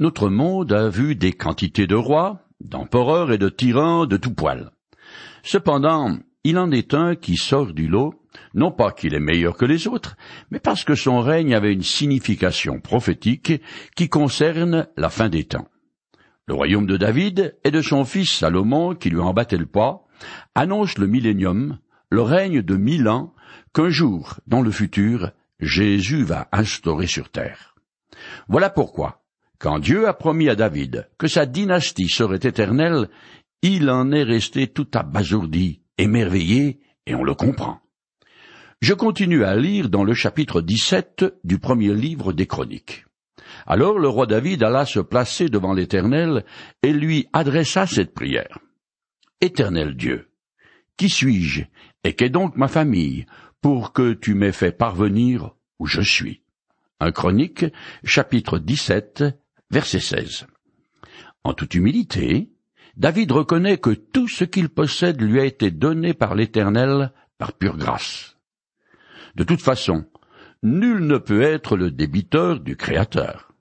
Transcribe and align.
Notre 0.00 0.28
monde 0.28 0.72
a 0.72 0.88
vu 0.88 1.16
des 1.16 1.32
quantités 1.32 1.88
de 1.88 1.96
rois, 1.96 2.44
d'empereurs 2.60 3.32
et 3.32 3.38
de 3.38 3.48
tyrans 3.48 4.06
de 4.06 4.16
tout 4.16 4.32
poil. 4.32 4.70
Cependant, 5.42 6.16
il 6.44 6.56
en 6.56 6.70
est 6.70 6.94
un 6.94 7.16
qui 7.16 7.36
sort 7.36 7.72
du 7.72 7.88
lot, 7.88 8.14
non 8.54 8.70
pas 8.70 8.92
qu'il 8.92 9.12
est 9.14 9.18
meilleur 9.18 9.56
que 9.56 9.64
les 9.64 9.88
autres, 9.88 10.16
mais 10.52 10.60
parce 10.60 10.84
que 10.84 10.94
son 10.94 11.20
règne 11.20 11.52
avait 11.52 11.72
une 11.72 11.82
signification 11.82 12.78
prophétique 12.78 13.60
qui 13.96 14.08
concerne 14.08 14.86
la 14.96 15.10
fin 15.10 15.28
des 15.28 15.42
temps. 15.42 15.66
Le 16.46 16.54
royaume 16.54 16.86
de 16.86 16.96
David 16.96 17.58
et 17.64 17.72
de 17.72 17.82
son 17.82 18.04
fils 18.04 18.30
Salomon, 18.30 18.94
qui 18.94 19.10
lui 19.10 19.18
en 19.18 19.34
battait 19.34 19.56
le 19.56 19.66
poids, 19.66 20.06
annonce 20.54 20.96
le 20.98 21.08
millénium, 21.08 21.80
le 22.08 22.22
règne 22.22 22.62
de 22.62 22.76
mille 22.76 23.08
ans, 23.08 23.34
qu'un 23.74 23.90
jour, 23.90 24.38
dans 24.46 24.62
le 24.62 24.70
futur, 24.70 25.32
Jésus 25.58 26.22
va 26.22 26.48
instaurer 26.52 27.08
sur 27.08 27.30
terre. 27.30 27.74
Voilà 28.48 28.70
pourquoi, 28.70 29.24
quand 29.58 29.80
Dieu 29.80 30.06
a 30.06 30.14
promis 30.14 30.48
à 30.48 30.54
David 30.54 31.08
que 31.18 31.26
sa 31.26 31.46
dynastie 31.46 32.08
serait 32.08 32.40
éternelle, 32.42 33.08
il 33.62 33.90
en 33.90 34.12
est 34.12 34.22
resté 34.22 34.68
tout 34.68 34.86
abasourdi, 34.94 35.80
émerveillé, 35.98 36.80
et 37.06 37.14
on 37.14 37.24
le 37.24 37.34
comprend. 37.34 37.80
Je 38.80 38.94
continue 38.94 39.42
à 39.42 39.56
lire 39.56 39.88
dans 39.88 40.04
le 40.04 40.14
chapitre 40.14 40.60
17 40.60 41.24
du 41.42 41.58
premier 41.58 41.92
livre 41.92 42.32
des 42.32 42.46
Chroniques. 42.46 43.04
Alors 43.66 43.98
le 43.98 44.08
roi 44.08 44.26
David 44.26 44.62
alla 44.62 44.86
se 44.86 45.00
placer 45.00 45.48
devant 45.48 45.72
l'Éternel 45.72 46.44
et 46.82 46.92
lui 46.92 47.26
adressa 47.32 47.86
cette 47.86 48.14
prière. 48.14 48.58
Éternel 49.40 49.96
Dieu, 49.96 50.30
qui 50.96 51.08
suis-je 51.08 51.62
et 52.04 52.14
qu'est 52.14 52.28
donc 52.28 52.56
ma 52.56 52.68
famille 52.68 53.26
pour 53.60 53.92
que 53.92 54.12
tu 54.12 54.34
m'aies 54.34 54.52
fait 54.52 54.70
parvenir 54.70 55.54
où 55.80 55.86
je 55.86 56.00
suis? 56.00 56.42
Un 57.00 57.10
chronique, 57.10 57.64
chapitre 58.04 58.58
17, 58.58 59.24
verset 59.70 60.00
16. 60.00 60.46
En 61.44 61.54
toute 61.54 61.74
humilité, 61.74 62.50
David 62.96 63.32
reconnaît 63.32 63.78
que 63.78 63.90
tout 63.90 64.28
ce 64.28 64.44
qu'il 64.44 64.68
possède 64.68 65.20
lui 65.20 65.38
a 65.38 65.44
été 65.44 65.70
donné 65.70 66.14
par 66.14 66.34
l'Éternel 66.34 67.12
par 67.38 67.52
pure 67.52 67.76
grâce. 67.76 68.36
De 69.36 69.44
toute 69.44 69.62
façon, 69.62 70.04
nul 70.62 71.06
ne 71.06 71.18
peut 71.18 71.42
être 71.42 71.76
le 71.76 71.90
débiteur 71.90 72.60
du 72.60 72.76
Créateur. 72.76 73.52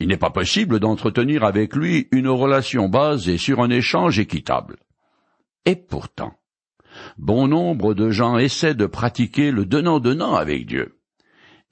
Il 0.00 0.08
n'est 0.08 0.16
pas 0.16 0.30
possible 0.30 0.80
d'entretenir 0.80 1.44
avec 1.44 1.76
lui 1.76 2.08
une 2.10 2.28
relation 2.28 2.88
basée 2.88 3.38
sur 3.38 3.60
un 3.60 3.70
échange 3.70 4.18
équitable. 4.18 4.76
Et 5.66 5.76
pourtant, 5.76 6.34
bon 7.18 7.46
nombre 7.46 7.94
de 7.94 8.10
gens 8.10 8.38
essaient 8.38 8.74
de 8.74 8.86
pratiquer 8.86 9.50
le 9.52 9.66
donnant-donnant 9.66 10.34
avec 10.34 10.66
Dieu. 10.66 10.98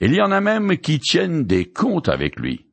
Il 0.01 0.15
y 0.15 0.21
en 0.21 0.31
a 0.31 0.41
même 0.41 0.77
qui 0.77 1.01
tiennent 1.01 1.45
des 1.45 1.65
comptes 1.65 2.09
avec 2.09 2.39
lui. 2.39 2.68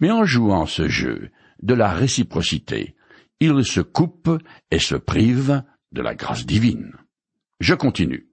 Mais 0.00 0.10
en 0.10 0.24
jouant 0.24 0.66
ce 0.66 0.88
jeu 0.88 1.30
de 1.62 1.74
la 1.74 1.92
réciprocité, 1.92 2.96
ils 3.40 3.64
se 3.64 3.80
coupent 3.80 4.42
et 4.70 4.78
se 4.78 4.94
privent 4.94 5.62
de 5.92 6.02
la 6.02 6.14
grâce 6.14 6.46
divine. 6.46 6.92
Je 7.60 7.74
continue. 7.74 8.28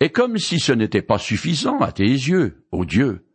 Et 0.00 0.10
comme 0.10 0.38
si 0.38 0.58
ce 0.58 0.72
n'était 0.72 1.02
pas 1.02 1.18
suffisant 1.18 1.78
à 1.78 1.92
tes 1.92 2.04
yeux, 2.04 2.64
ô 2.72 2.84
Dieu, 2.84 3.26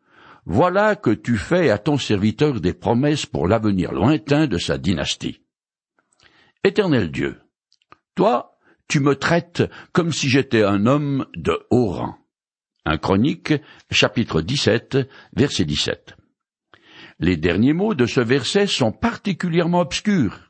voilà 0.46 0.96
que 0.96 1.10
tu 1.12 1.38
fais 1.38 1.70
à 1.70 1.78
ton 1.78 1.98
serviteur 1.98 2.62
des 2.62 2.74
promesses 2.74 3.26
pour 3.26 3.48
l'avenir 3.48 3.92
lointain 3.92 4.48
de 4.48 4.58
sa 4.58 4.78
dynastie. 4.78 5.42
Éternel 6.64 7.12
Dieu, 7.12 7.42
toi, 8.16 8.58
tu 8.88 9.00
me 9.00 9.16
traites 9.16 9.64
comme 9.92 10.12
si 10.12 10.30
j'étais 10.30 10.64
un 10.64 10.86
homme 10.86 11.26
de 11.36 11.58
haut 11.70 11.92
rang. 11.92 12.18
Un 12.86 12.98
chronique, 12.98 13.54
chapitre 13.92 14.42
17, 14.42 14.98
verset 15.36 15.66
17. 15.66 16.16
Les 17.20 17.38
derniers 17.38 17.74
mots 17.74 17.96
de 17.96 18.06
ce 18.06 18.22
verset 18.22 18.68
sont 18.68 18.92
particulièrement 18.92 19.80
obscurs 19.80 20.48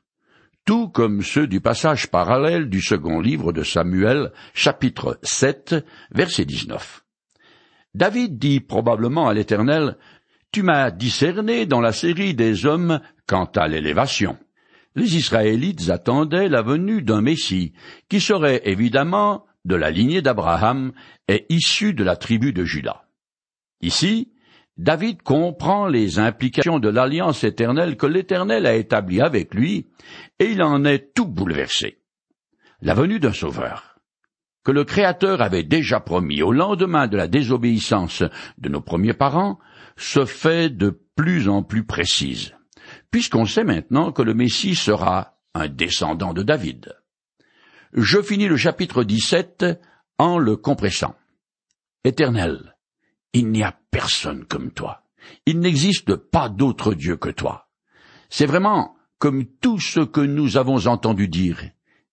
tout 0.68 0.90
comme 0.90 1.24
ceux 1.24 1.48
du 1.48 1.62
passage 1.62 2.08
parallèle 2.08 2.70
du 2.70 2.82
second 2.82 3.22
livre 3.22 3.54
de 3.54 3.64
Samuel, 3.64 4.34
chapitre 4.54 5.18
7, 5.24 5.76
verset 6.12 6.44
19. 6.44 7.06
David 7.96 8.38
dit 8.38 8.60
probablement 8.60 9.30
à 9.30 9.34
l'Éternel, 9.34 9.98
Tu 10.52 10.64
m'as 10.64 10.92
discerné 10.92 11.66
dans 11.66 11.80
la 11.80 11.94
série 11.94 12.34
des 12.34 12.66
hommes 12.66 13.00
quant 13.28 13.50
à 13.56 13.70
l'élévation. 13.70 14.38
Les 14.94 15.16
Israélites 15.16 15.90
attendaient 15.90 16.50
la 16.50 16.64
venue 16.64 17.02
d'un 17.02 17.22
Messie, 17.22 17.72
qui 18.10 18.20
serait 18.20 18.62
évidemment 18.66 19.46
de 19.64 19.76
la 19.76 19.90
lignée 19.90 20.22
d'Abraham 20.22 20.92
et 21.30 21.46
issu 21.48 21.94
de 21.94 22.04
la 22.04 22.18
tribu 22.18 22.52
de 22.52 22.66
Juda. 22.66 23.06
Ici, 23.80 24.34
David 24.78 25.24
comprend 25.24 25.88
les 25.88 26.20
implications 26.20 26.80
de 26.80 26.90
l'alliance 26.90 27.44
éternelle 27.44 27.98
que 27.98 28.06
l'Éternel 28.06 28.68
a 28.68 28.76
établie 28.76 29.22
avec 29.22 29.56
lui, 29.56 29.88
et 30.40 30.52
il 30.52 30.62
en 30.62 30.86
est 30.86 31.14
tout 31.16 31.26
bouleversé. 31.26 32.00
La 32.82 32.94
venue 32.94 33.20
d'un 33.20 33.34
Sauveur, 33.34 34.00
que 34.64 34.72
le 34.72 34.84
Créateur 34.84 35.42
avait 35.42 35.64
déjà 35.64 36.00
promis 36.00 36.44
au 36.44 36.52
lendemain 36.52 37.08
de 37.08 37.18
la 37.18 37.28
désobéissance 37.28 38.24
de 38.60 38.70
nos 38.70 38.82
premiers 38.82 39.14
parents, 39.14 39.58
se 39.96 40.26
fait 40.26 40.70
de 40.70 41.02
plus 41.16 41.50
en 41.50 41.64
plus 41.64 41.84
précise, 41.84 42.54
puisqu'on 43.10 43.46
sait 43.46 43.64
maintenant 43.64 44.12
que 44.12 44.22
le 44.22 44.36
Messie 44.36 44.76
sera 44.76 45.40
un 45.56 45.70
descendant 45.70 46.34
de 46.34 46.44
David. 46.44 46.94
Je 47.94 48.22
finis 48.22 48.48
le 48.48 48.58
chapitre 48.58 49.04
17 49.04 49.66
en 50.20 50.38
le 50.38 50.56
compressant. 50.56 51.16
Éternel, 52.04 52.77
il 53.38 53.52
n'y 53.52 53.64
a 53.64 53.78
personne 53.92 54.46
comme 54.46 54.72
toi. 54.72 55.04
Il 55.46 55.60
n'existe 55.60 56.16
pas 56.16 56.50
d'autre 56.50 56.94
Dieu 56.94 57.18
que 57.18 57.30
toi. 57.30 57.68
C'est 58.30 58.46
vraiment 58.46 58.96
comme 59.20 59.46
tout 59.46 59.80
ce 59.80 60.00
que 60.00 60.22
nous 60.22 60.58
avons 60.58 60.88
entendu 60.88 61.28
dire. 61.28 61.62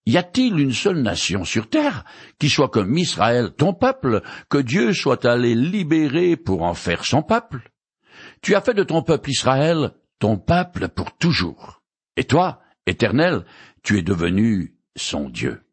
Y 0.06 0.18
a-t-il 0.18 0.58
une 0.58 0.72
seule 0.72 1.00
nation 1.00 1.44
sur 1.44 1.70
terre 1.70 2.04
qui 2.38 2.50
soit 2.50 2.68
comme 2.68 2.96
Israël, 2.98 3.52
ton 3.56 3.72
peuple, 3.72 4.22
que 4.50 4.58
Dieu 4.58 4.92
soit 4.92 5.24
allé 5.24 5.54
libérer 5.54 6.36
pour 6.36 6.62
en 6.62 6.74
faire 6.74 7.04
son 7.04 7.22
peuple? 7.22 7.70
Tu 8.42 8.54
as 8.54 8.60
fait 8.60 8.74
de 8.74 8.84
ton 8.84 9.02
peuple 9.02 9.30
Israël 9.30 9.92
ton 10.18 10.36
peuple 10.36 10.88
pour 10.88 11.16
toujours. 11.16 11.82
Et 12.16 12.24
toi, 12.24 12.60
Éternel, 12.86 13.44
tu 13.82 13.98
es 13.98 14.02
devenu 14.02 14.76
son 14.94 15.28
Dieu. 15.28 15.63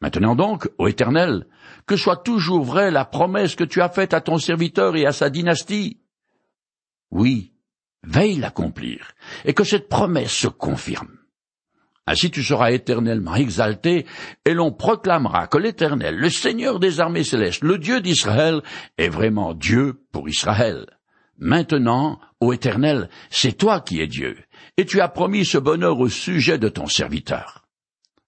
Maintenant 0.00 0.34
donc, 0.34 0.68
ô 0.78 0.88
Éternel, 0.88 1.46
que 1.86 1.96
soit 1.96 2.16
toujours 2.16 2.64
vraie 2.64 2.90
la 2.90 3.04
promesse 3.04 3.54
que 3.54 3.64
tu 3.64 3.80
as 3.82 3.90
faite 3.90 4.14
à 4.14 4.20
ton 4.20 4.38
serviteur 4.38 4.96
et 4.96 5.06
à 5.06 5.12
sa 5.12 5.28
dynastie. 5.28 6.00
Oui, 7.10 7.52
veille 8.02 8.36
l'accomplir, 8.36 9.12
et 9.44 9.52
que 9.52 9.64
cette 9.64 9.88
promesse 9.88 10.32
se 10.32 10.48
confirme. 10.48 11.18
Ainsi 12.06 12.30
tu 12.30 12.42
seras 12.42 12.72
éternellement 12.72 13.34
exalté, 13.34 14.06
et 14.44 14.54
l'on 14.54 14.72
proclamera 14.72 15.46
que 15.46 15.58
l'Éternel, 15.58 16.16
le 16.16 16.30
Seigneur 16.30 16.80
des 16.80 17.00
armées 17.00 17.24
célestes, 17.24 17.62
le 17.62 17.78
Dieu 17.78 18.00
d'Israël, 18.00 18.62
est 18.96 19.10
vraiment 19.10 19.54
Dieu 19.54 20.02
pour 20.12 20.28
Israël. 20.28 20.86
Maintenant, 21.38 22.18
ô 22.40 22.52
Éternel, 22.52 23.08
c'est 23.30 23.56
toi 23.56 23.80
qui 23.80 24.00
es 24.00 24.06
Dieu, 24.06 24.38
et 24.76 24.86
tu 24.86 25.00
as 25.00 25.08
promis 25.08 25.44
ce 25.44 25.58
bonheur 25.58 25.98
au 26.00 26.08
sujet 26.08 26.58
de 26.58 26.68
ton 26.68 26.86
serviteur. 26.86 27.66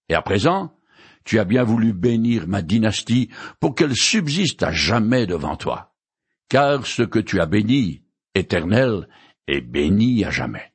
Et 0.08 0.14
à 0.14 0.22
présent, 0.22 0.72
tu 1.24 1.38
as 1.38 1.44
bien 1.44 1.64
voulu 1.64 1.92
bénir 1.92 2.46
ma 2.48 2.62
dynastie 2.62 3.28
pour 3.60 3.74
qu'elle 3.74 3.96
subsiste 3.96 4.62
à 4.62 4.72
jamais 4.72 5.26
devant 5.26 5.56
toi. 5.56 5.94
Car 6.48 6.86
ce 6.86 7.02
que 7.02 7.18
tu 7.18 7.40
as 7.40 7.46
béni, 7.46 8.02
éternel, 8.34 9.08
est 9.46 9.60
béni 9.60 10.24
à 10.24 10.30
jamais. 10.30 10.72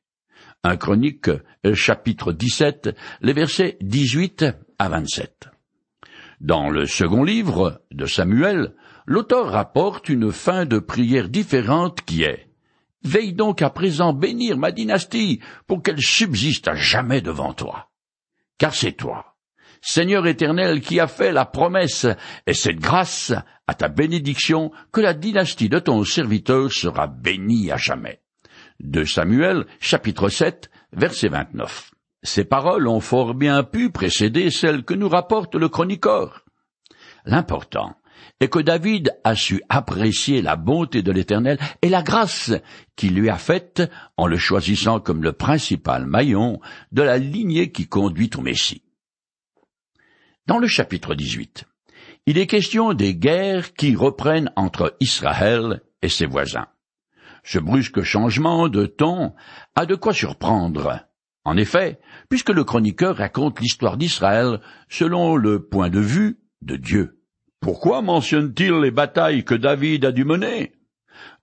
Un 0.63 0.75
chronique, 0.75 1.29
chapitre 1.73 2.33
17, 2.33 2.89
les 3.21 3.33
versets 3.33 3.77
18 3.81 4.45
à 4.79 4.89
27. 4.89 5.49
Dans 6.41 6.69
le 6.69 6.85
second 6.85 7.23
livre 7.23 7.81
de 7.91 8.05
Samuel, 8.05 8.75
l'auteur 9.05 9.51
rapporte 9.51 10.09
une 10.09 10.31
fin 10.31 10.65
de 10.65 10.79
prière 10.79 11.29
différente 11.29 12.01
qui 12.01 12.23
est 12.23 12.47
Veille 13.03 13.33
donc 13.33 13.61
à 13.61 13.69
présent 13.69 14.11
bénir 14.11 14.57
ma 14.57 14.71
dynastie 14.71 15.39
pour 15.65 15.81
qu'elle 15.81 16.01
subsiste 16.01 16.67
à 16.67 16.75
jamais 16.75 17.21
devant 17.21 17.53
toi. 17.53 17.89
Car 18.57 18.73
c'est 18.73 18.93
toi, 18.93 19.36
Seigneur 19.89 20.27
éternel 20.27 20.81
qui 20.81 20.99
a 20.99 21.07
fait 21.07 21.31
la 21.31 21.45
promesse 21.45 22.05
et 22.45 22.53
cette 22.53 22.81
grâce 22.81 23.31
à 23.67 23.73
ta 23.73 23.87
bénédiction 23.87 24.69
que 24.91 24.99
la 24.99 25.13
dynastie 25.13 25.69
de 25.69 25.79
ton 25.79 26.03
serviteur 26.03 26.69
sera 26.73 27.07
bénie 27.07 27.71
à 27.71 27.77
jamais. 27.77 28.19
De 28.81 29.05
Samuel, 29.05 29.65
chapitre 29.79 30.27
7, 30.27 30.69
verset 30.91 31.29
29. 31.29 31.91
Ces 32.21 32.43
paroles 32.43 32.85
ont 32.89 32.99
fort 32.99 33.33
bien 33.33 33.63
pu 33.63 33.89
précéder 33.89 34.51
celles 34.51 34.83
que 34.83 34.93
nous 34.93 35.07
rapporte 35.07 35.55
le 35.55 35.69
chroniqueur. 35.69 36.43
L'important 37.23 37.95
est 38.41 38.49
que 38.49 38.59
David 38.59 39.15
a 39.23 39.35
su 39.35 39.63
apprécier 39.69 40.41
la 40.41 40.57
bonté 40.57 41.01
de 41.01 41.13
l'Éternel 41.13 41.59
et 41.81 41.87
la 41.87 42.03
grâce 42.03 42.51
qu'il 42.97 43.15
lui 43.15 43.29
a 43.29 43.37
faite 43.37 43.89
en 44.17 44.27
le 44.27 44.37
choisissant 44.37 44.99
comme 44.99 45.23
le 45.23 45.31
principal 45.31 46.05
maillon 46.05 46.59
de 46.91 47.03
la 47.03 47.17
lignée 47.17 47.71
qui 47.71 47.87
conduit 47.87 48.31
au 48.37 48.41
Messie. 48.41 48.83
Dans 50.47 50.59
le 50.59 50.67
chapitre 50.67 51.13
18, 51.13 51.65
il 52.25 52.37
est 52.37 52.47
question 52.47 52.93
des 52.93 53.15
guerres 53.15 53.73
qui 53.73 53.97
reprennent 53.97 54.49
entre 54.55 54.95
Israël 55.01 55.81
et 56.01 56.07
ses 56.07 56.25
voisins. 56.25 56.67
Ce 57.43 57.59
brusque 57.59 58.01
changement 58.03 58.69
de 58.69 58.85
ton 58.85 59.33
a 59.75 59.85
de 59.85 59.95
quoi 59.95 60.13
surprendre. 60.13 61.01
En 61.43 61.57
effet, 61.57 61.99
puisque 62.29 62.51
le 62.51 62.63
chroniqueur 62.63 63.17
raconte 63.17 63.59
l'histoire 63.59 63.97
d'Israël 63.97 64.61
selon 64.87 65.35
le 65.35 65.67
point 65.67 65.89
de 65.89 65.99
vue 65.99 66.39
de 66.61 66.77
Dieu. 66.77 67.19
Pourquoi 67.59 68.01
mentionne-t-il 68.01 68.71
les 68.79 68.91
batailles 68.91 69.43
que 69.43 69.55
David 69.55 70.05
a 70.05 70.13
dû 70.13 70.23
mener? 70.23 70.71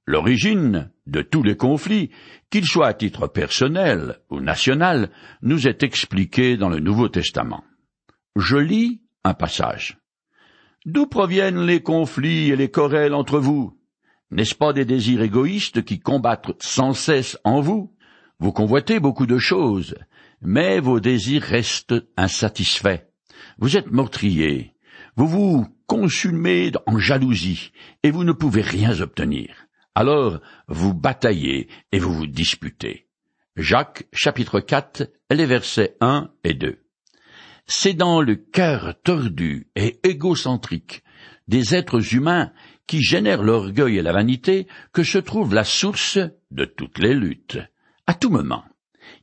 L'origine 0.06 0.90
de 1.06 1.20
tous 1.20 1.42
les 1.42 1.58
conflits, 1.58 2.08
qu'ils 2.48 2.64
soient 2.64 2.88
à 2.88 2.94
titre 2.94 3.26
personnel 3.26 4.20
ou 4.30 4.40
national, 4.40 5.10
nous 5.42 5.68
est 5.68 5.82
expliquée 5.82 6.56
dans 6.56 6.70
le 6.70 6.80
Nouveau 6.80 7.10
Testament. 7.10 7.64
Je 8.36 8.56
lis 8.56 9.00
un 9.22 9.34
passage. 9.34 9.98
D'où 10.86 11.06
proviennent 11.06 11.64
les 11.64 11.82
conflits 11.82 12.50
et 12.50 12.56
les 12.56 12.70
querelles 12.70 13.14
entre 13.14 13.38
vous? 13.38 13.78
N'est-ce 14.30 14.54
pas 14.54 14.72
des 14.72 14.84
désirs 14.84 15.22
égoïstes 15.22 15.84
qui 15.84 16.00
combattent 16.00 16.60
sans 16.60 16.92
cesse 16.92 17.38
en 17.44 17.60
vous? 17.60 17.94
Vous 18.40 18.52
convoitez 18.52 19.00
beaucoup 19.00 19.26
de 19.26 19.38
choses, 19.38 19.94
mais 20.42 20.80
vos 20.80 21.00
désirs 21.00 21.42
restent 21.42 21.94
insatisfaits. 22.16 23.06
Vous 23.58 23.76
êtes 23.76 23.90
meurtrier, 23.90 24.74
vous 25.16 25.28
vous 25.28 25.66
consumez 25.86 26.72
en 26.86 26.98
jalousie, 26.98 27.72
et 28.02 28.10
vous 28.10 28.24
ne 28.24 28.32
pouvez 28.32 28.62
rien 28.62 29.00
obtenir. 29.00 29.66
Alors 29.94 30.40
vous 30.66 30.92
bataillez 30.92 31.68
et 31.92 31.98
vous 31.98 32.12
vous 32.12 32.26
disputez. 32.26 33.06
Jacques 33.56 34.06
chapitre 34.12 34.58
4, 34.58 35.08
les 35.30 35.46
versets 35.46 35.96
1 36.00 36.30
et 36.42 36.54
2. 36.54 36.83
C'est 37.66 37.94
dans 37.94 38.20
le 38.20 38.36
cœur 38.36 38.94
tordu 39.02 39.68
et 39.74 39.98
égocentrique 40.02 41.02
des 41.48 41.74
êtres 41.74 42.14
humains 42.14 42.52
qui 42.86 43.02
génèrent 43.02 43.42
l'orgueil 43.42 43.98
et 43.98 44.02
la 44.02 44.12
vanité 44.12 44.66
que 44.92 45.02
se 45.02 45.18
trouve 45.18 45.54
la 45.54 45.64
source 45.64 46.18
de 46.50 46.64
toutes 46.64 46.98
les 46.98 47.14
luttes. 47.14 47.58
À 48.06 48.14
tout 48.14 48.30
moment, 48.30 48.64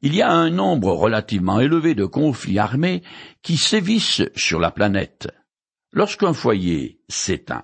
il 0.02 0.16
y 0.16 0.22
a 0.22 0.32
un 0.32 0.50
nombre 0.50 0.92
relativement 0.92 1.60
élevé 1.60 1.94
de 1.94 2.06
conflits 2.06 2.60
armés 2.60 3.04
qui 3.44 3.58
sévissent 3.58 4.24
sur 4.36 4.60
la 4.60 4.72
planète. 4.72 5.28
Lorsqu'un 5.92 6.34
foyer 6.34 7.00
s'éteint, 7.10 7.64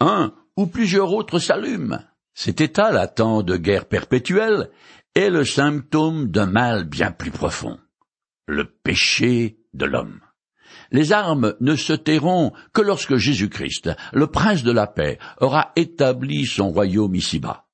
un 0.00 0.34
ou 0.56 0.66
plusieurs 0.66 1.12
autres 1.12 1.38
s'allument. 1.38 2.02
Cet 2.34 2.60
état 2.60 2.90
latent 2.90 3.42
de 3.42 3.56
guerre 3.56 3.86
perpétuelle 3.86 4.70
est 5.14 5.30
le 5.30 5.44
symptôme 5.44 6.30
d'un 6.30 6.46
mal 6.46 6.84
bien 6.84 7.12
plus 7.12 7.30
profond, 7.30 7.78
le 8.46 8.66
péché 8.66 9.58
de 9.76 9.86
l'homme. 9.86 10.20
Les 10.90 11.12
armes 11.12 11.54
ne 11.60 11.76
se 11.76 11.92
tairont 11.92 12.52
que 12.72 12.82
lorsque 12.82 13.16
Jésus-Christ, 13.16 13.90
le 14.12 14.26
prince 14.26 14.62
de 14.62 14.72
la 14.72 14.86
paix, 14.86 15.18
aura 15.40 15.72
établi 15.76 16.46
son 16.46 16.70
royaume 16.70 17.14
ici-bas. 17.14 17.66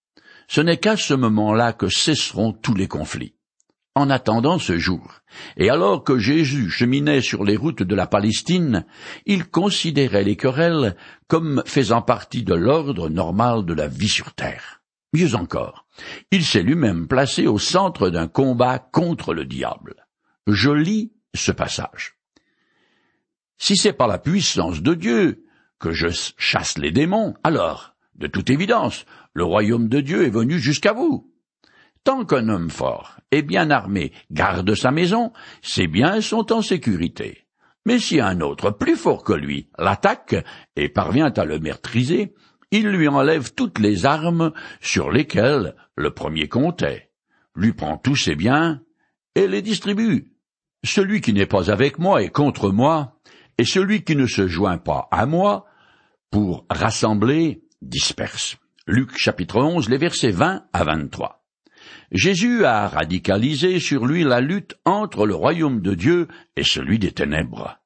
Ce 0.49 0.61
n'est 0.61 0.79
qu'à 0.79 0.97
ce 0.97 1.15
moment-là 1.15 1.73
que 1.73 1.89
cesseront 1.89 2.53
tous 2.53 2.75
les 2.75 2.89
conflits 2.89 3.35
en 3.95 4.11
attendant 4.11 4.59
ce 4.59 4.79
jour. 4.79 5.21
Et 5.57 5.71
alors 5.71 6.05
que 6.05 6.19
Jésus 6.19 6.71
cheminait 6.71 7.21
sur 7.21 7.45
les 7.45 7.57
routes 7.57 7.83
de 7.83 7.95
la 7.95 8.07
Palestine, 8.07 8.87
il 9.27 9.49
considérait 9.49 10.25
les 10.25 10.37
querelles 10.37 10.97
comme 11.29 11.63
faisant 11.67 12.03
partie 12.03 12.43
de 12.43 12.55
l'ordre 12.55 13.09
normal 13.09 13.65
de 13.65 13.75
la 13.75 13.89
vie 13.89 14.09
sur 14.09 14.33
terre. 14.33 14.83
Mieux 15.13 15.35
encore, 15.35 15.87
il 16.31 16.43
s'est 16.43 16.63
lui-même 16.63 17.07
placé 17.07 17.47
au 17.47 17.59
centre 17.59 18.09
d'un 18.09 18.29
combat 18.29 18.79
contre 18.79 19.35
le 19.35 19.45
diable. 19.45 20.07
Je 20.47 20.71
lis 20.71 21.13
ce 21.35 21.53
passage. 21.53 22.17
Si 23.59 23.77
c'est 23.77 23.93
par 23.93 24.09
la 24.09 24.19
puissance 24.19 24.83
de 24.83 24.95
Dieu 24.95 25.45
que 25.79 25.93
je 25.93 26.09
chasse 26.37 26.79
les 26.79 26.91
démons, 26.91 27.35
alors, 27.45 27.95
de 28.15 28.27
toute 28.27 28.51
évidence, 28.51 29.05
le 29.35 29.45
royaume 29.45 29.89
de 29.89 30.01
Dieu 30.01 30.25
est 30.25 30.31
venu 30.31 30.59
jusqu'à 30.59 30.93
vous. 30.93 31.33
Tant 32.05 32.25
qu'un 32.25 32.49
homme 32.49 32.71
fort 32.71 33.17
et 33.31 33.43
bien 33.43 33.71
armé 33.71 34.13
garde 34.31 34.75
sa 34.75 34.91
maison, 34.91 35.33
ses 35.63 35.87
biens 35.87 36.21
sont 36.21 36.53
en 36.53 36.61
sécurité. 36.61 37.47
Mais 37.87 37.99
si 37.99 38.21
un 38.21 38.41
autre 38.41 38.71
plus 38.71 38.97
fort 38.97 39.25
que 39.25 39.33
lui 39.33 39.69
l'attaque 39.79 40.37
et 40.77 40.89
parvient 40.89 41.33
à 41.33 41.45
le 41.45 41.59
maîtriser, 41.59 42.35
il 42.71 42.89
lui 42.89 43.07
enlève 43.07 43.55
toutes 43.55 43.79
les 43.79 44.07
armes 44.07 44.53
sur 44.81 45.11
lesquelles 45.11 45.75
le 45.95 46.11
premier 46.11 46.49
comptait, 46.49 47.11
lui 47.55 47.73
prend 47.73 47.99
tous 47.99 48.17
ses 48.17 48.35
biens 48.35 48.83
et 49.35 49.47
les 49.47 49.63
distribue. 49.63 50.32
Celui 50.85 51.21
qui 51.21 51.33
n'est 51.33 51.47
pas 51.47 51.71
avec 51.71 51.99
moi 51.99 52.23
est 52.23 52.31
contre 52.31 52.71
moi, 52.71 53.17
et 53.57 53.65
celui 53.65 54.03
qui 54.03 54.17
ne 54.17 54.27
se 54.27 54.49
joint 54.49 54.79
pas 54.79 55.09
à 55.13 55.27
moi 55.27 55.67
pour 56.31 56.67
rassembler 56.69 57.63
disperse. 57.83 58.57
Luc 58.87 59.17
chapitre 59.17 59.61
11, 59.61 59.89
les 59.89 59.99
versets 59.99 60.33
20 60.33 60.65
à 60.73 60.85
23. 60.85 61.45
Jésus 62.11 62.65
a 62.65 62.89
radicalisé 62.89 63.79
sur 63.79 64.07
lui 64.07 64.25
la 64.25 64.41
lutte 64.41 64.77
entre 64.85 65.25
le 65.25 65.35
royaume 65.35 65.81
de 65.81 65.95
Dieu 65.95 66.29
et 66.57 66.65
celui 66.65 66.99
des 66.99 67.13
ténèbres. 67.13 67.79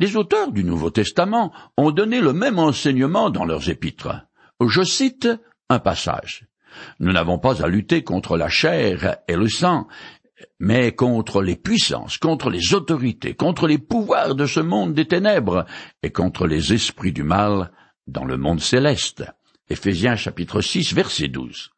Les 0.00 0.16
auteurs 0.16 0.50
du 0.50 0.64
Nouveau 0.64 0.90
Testament 0.90 1.52
ont 1.76 1.92
donné 1.92 2.20
le 2.20 2.32
même 2.32 2.58
enseignement 2.58 3.30
dans 3.30 3.44
leurs 3.44 3.70
épîtres. 3.70 4.26
Je 4.60 4.82
cite 4.82 5.28
un 5.68 5.78
passage. 5.78 6.48
Nous 6.98 7.12
n'avons 7.12 7.38
pas 7.38 7.62
à 7.62 7.68
lutter 7.68 8.02
contre 8.02 8.36
la 8.36 8.48
chair 8.48 9.18
et 9.28 9.36
le 9.36 9.48
sang, 9.48 9.86
mais 10.58 10.92
contre 10.92 11.42
les 11.42 11.56
puissances, 11.56 12.18
contre 12.18 12.50
les 12.50 12.74
autorités, 12.74 13.34
contre 13.34 13.66
les 13.66 13.78
pouvoirs 13.78 14.34
de 14.34 14.46
ce 14.46 14.60
monde 14.60 14.94
des 14.94 15.06
ténèbres 15.06 15.64
et 16.02 16.10
contre 16.10 16.46
les 16.46 16.72
esprits 16.72 17.12
du 17.12 17.22
mal 17.22 17.72
dans 18.06 18.24
le 18.24 18.36
monde 18.36 18.60
céleste. 18.60 19.24
Éphésiens 19.68 20.16
chapitre 20.16 20.60
6 20.60 20.94
verset 20.94 21.28
12. 21.28 21.70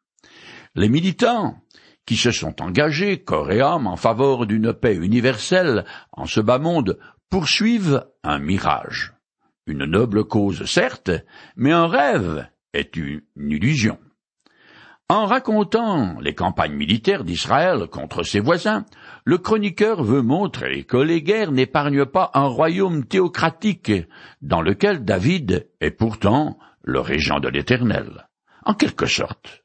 Les 0.75 0.89
militants 0.89 1.61
qui 2.05 2.15
se 2.15 2.31
sont 2.31 2.61
engagés 2.61 3.23
corps 3.23 3.51
et 3.51 3.61
âme 3.61 3.87
en 3.87 3.97
faveur 3.97 4.45
d'une 4.45 4.73
paix 4.73 4.95
universelle 4.95 5.85
en 6.11 6.25
ce 6.25 6.39
bas 6.39 6.59
monde 6.59 6.97
poursuivent 7.29 8.05
un 8.23 8.39
mirage. 8.39 9.13
Une 9.65 9.85
noble 9.85 10.23
cause 10.23 10.65
certes, 10.65 11.11
mais 11.57 11.73
un 11.73 11.87
rêve 11.87 12.47
est 12.73 12.95
une 12.95 13.21
illusion. 13.35 13.99
En 15.09 15.25
racontant 15.25 16.19
les 16.19 16.35
campagnes 16.35 16.75
militaires 16.75 17.23
d'Israël 17.23 17.87
contre 17.87 18.23
ses 18.23 18.41
voisins, 18.41 18.85
le 19.23 19.37
chroniqueur 19.37 20.03
veut 20.03 20.21
montrer 20.21 20.83
que 20.83 20.97
les 20.97 21.21
guerres 21.21 21.53
n'épargnent 21.53 22.05
pas 22.05 22.29
un 22.33 22.47
royaume 22.47 23.05
théocratique 23.05 23.93
dans 24.41 24.61
lequel 24.61 25.05
David 25.05 25.69
est 25.79 25.91
pourtant 25.91 26.57
le 26.83 26.99
régent 26.99 27.39
de 27.39 27.47
l'Éternel. 27.47 28.27
En 28.65 28.73
quelque 28.73 29.05
sorte, 29.05 29.63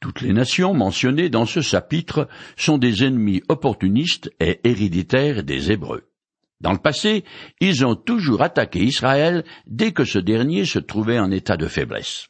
toutes 0.00 0.22
les 0.22 0.32
nations 0.32 0.72
mentionnées 0.72 1.28
dans 1.28 1.44
ce 1.44 1.60
chapitre 1.60 2.26
sont 2.56 2.78
des 2.78 3.04
ennemis 3.04 3.42
opportunistes 3.50 4.30
et 4.40 4.60
héréditaires 4.64 5.44
des 5.44 5.72
Hébreux. 5.72 6.08
Dans 6.62 6.72
le 6.72 6.78
passé, 6.78 7.24
ils 7.60 7.84
ont 7.84 7.96
toujours 7.96 8.40
attaqué 8.40 8.80
Israël 8.80 9.44
dès 9.66 9.92
que 9.92 10.04
ce 10.04 10.18
dernier 10.18 10.64
se 10.64 10.78
trouvait 10.78 11.18
en 11.18 11.30
état 11.30 11.58
de 11.58 11.66
faiblesse. 11.66 12.28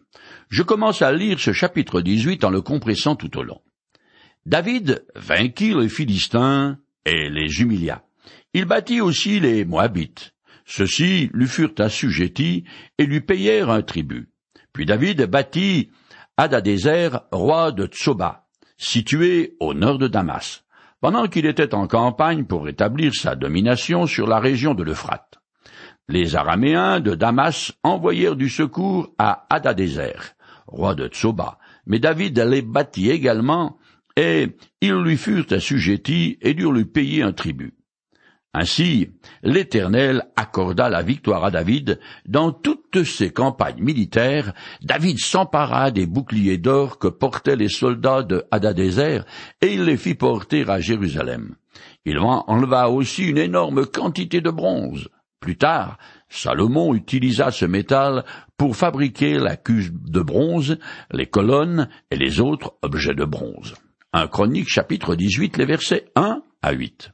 Je 0.51 0.65
commence 0.65 1.01
à 1.01 1.13
lire 1.13 1.39
ce 1.39 1.53
chapitre 1.53 2.01
18 2.01 2.43
en 2.43 2.51
le 2.51 2.61
compressant 2.61 3.15
tout 3.15 3.39
au 3.39 3.45
long. 3.45 3.61
David 4.47 5.05
vainquit 5.15 5.75
les 5.75 5.89
Philistins 5.89 6.77
et 7.07 7.31
les 7.31 7.61
humilia. 7.61 8.03
Il 8.53 8.65
bâtit 8.65 9.01
aussi 9.01 9.39
les 9.39 9.65
Moabites. 9.65 10.35
Ceux-ci 10.65 11.31
lui 11.33 11.47
furent 11.47 11.75
assujettis 11.79 12.65
et 12.99 13.07
lui 13.07 13.21
payèrent 13.21 13.71
un 13.71 13.83
tribut. 13.83 14.29
Puis 14.73 14.87
David 14.87 15.23
bâtit 15.27 15.91
Hadadézer, 16.37 17.21
roi 17.31 17.71
de 17.71 17.87
Tsoba, 17.87 18.49
situé 18.77 19.55
au 19.61 19.73
nord 19.73 19.99
de 19.99 20.09
Damas, 20.09 20.65
pendant 21.01 21.29
qu'il 21.29 21.47
était 21.47 21.75
en 21.77 21.87
campagne 21.87 22.45
pour 22.45 22.69
établir 22.69 23.15
sa 23.15 23.37
domination 23.37 24.07
sur 24.07 24.27
la 24.27 24.41
région 24.41 24.75
de 24.75 24.83
l'Euphrate. 24.83 25.39
Les 26.09 26.35
Araméens 26.35 26.99
de 26.99 27.15
Damas 27.15 27.73
envoyèrent 27.85 28.35
du 28.35 28.49
secours 28.49 29.15
à 29.17 29.47
Hadadézer, 29.49 30.35
roi 30.71 30.95
de 30.95 31.09
Tsoba, 31.09 31.59
mais 31.87 31.99
David 31.99 32.39
les 32.39 32.63
battit 32.63 33.11
également, 33.11 33.79
et 34.17 34.49
ils 34.81 34.95
lui 34.95 35.17
furent 35.17 35.47
assujettis 35.51 36.39
et 36.41 36.55
durent 36.55 36.73
lui 36.73 36.85
payer 36.85 37.23
un 37.23 37.33
tribut. 37.33 37.75
Ainsi, 38.53 39.11
l'Éternel 39.45 40.25
accorda 40.35 40.89
la 40.89 41.03
victoire 41.03 41.45
à 41.45 41.53
David 41.53 42.01
dans 42.27 42.51
toutes 42.51 43.05
ses 43.05 43.31
campagnes 43.31 43.81
militaires. 43.81 44.53
David 44.83 45.21
s'empara 45.21 45.93
des 45.93 46.07
boucliers 46.07 46.59
d'or 46.59 46.99
que 46.99 47.07
portaient 47.07 47.55
les 47.55 47.69
soldats 47.69 48.25
de 48.25 48.45
Hadadézer 48.51 49.25
et 49.61 49.75
il 49.75 49.85
les 49.85 49.97
fit 49.97 50.17
porter 50.17 50.69
à 50.69 50.81
Jérusalem. 50.81 51.55
Il 52.05 52.19
en 52.19 52.45
enleva 52.49 52.91
aussi 52.91 53.29
une 53.29 53.39
énorme 53.39 53.87
quantité 53.87 54.41
de 54.41 54.51
bronze. 54.51 55.09
Plus 55.39 55.57
tard, 55.57 55.99
Salomon 56.31 56.95
utilisa 56.95 57.51
ce 57.51 57.67
métal 57.67 58.25
pour 58.57 58.77
fabriquer 58.77 59.39
la 59.39 59.57
cuve 59.57 59.93
de 59.93 60.21
bronze, 60.21 60.79
les 61.13 61.27
colonnes 61.27 61.89
et 62.11 62.17
les 62.17 62.41
autres 62.41 62.79
objets 62.83 63.15
de 63.15 63.25
bronze. 63.25 63.75
Un 64.13 64.29
chronique 64.29 64.69
chapitre 64.69 65.17
18, 65.17 65.57
les 65.59 65.67
versets 65.67 66.07
1 66.15 66.43
à 66.63 66.73
8. 66.73 67.11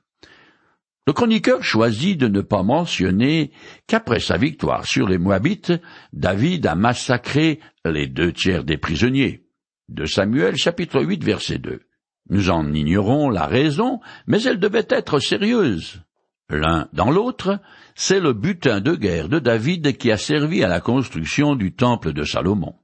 Le 1.06 1.12
chroniqueur 1.12 1.62
choisit 1.62 2.18
de 2.18 2.28
ne 2.28 2.40
pas 2.40 2.62
mentionner 2.62 3.52
qu'après 3.86 4.20
sa 4.20 4.36
victoire 4.36 4.84
sur 4.84 5.08
les 5.08 5.18
Moabites, 5.18 5.72
David 6.12 6.66
a 6.66 6.74
massacré 6.74 7.60
les 7.84 8.08
deux 8.08 8.32
tiers 8.32 8.64
des 8.64 8.76
prisonniers. 8.76 9.44
de 9.88 10.04
Samuel 10.04 10.56
chapitre 10.56 11.00
8 11.00 11.22
verset 11.22 11.58
2. 11.58 11.80
Nous 12.28 12.50
en 12.50 12.74
ignorons 12.74 13.30
la 13.30 13.46
raison, 13.46 14.00
mais 14.26 14.42
elle 14.42 14.58
devait 14.58 14.88
être 14.90 15.20
sérieuse. 15.20 16.02
L'un 16.48 16.88
dans 16.92 17.10
l'autre, 17.10 17.60
c'est 17.94 18.20
le 18.20 18.32
butin 18.32 18.80
de 18.80 18.94
guerre 18.94 19.28
de 19.28 19.38
David 19.38 19.96
qui 19.96 20.12
a 20.12 20.16
servi 20.16 20.62
à 20.62 20.68
la 20.68 20.80
construction 20.80 21.56
du 21.56 21.74
temple 21.74 22.12
de 22.12 22.24
Salomon. 22.24 22.76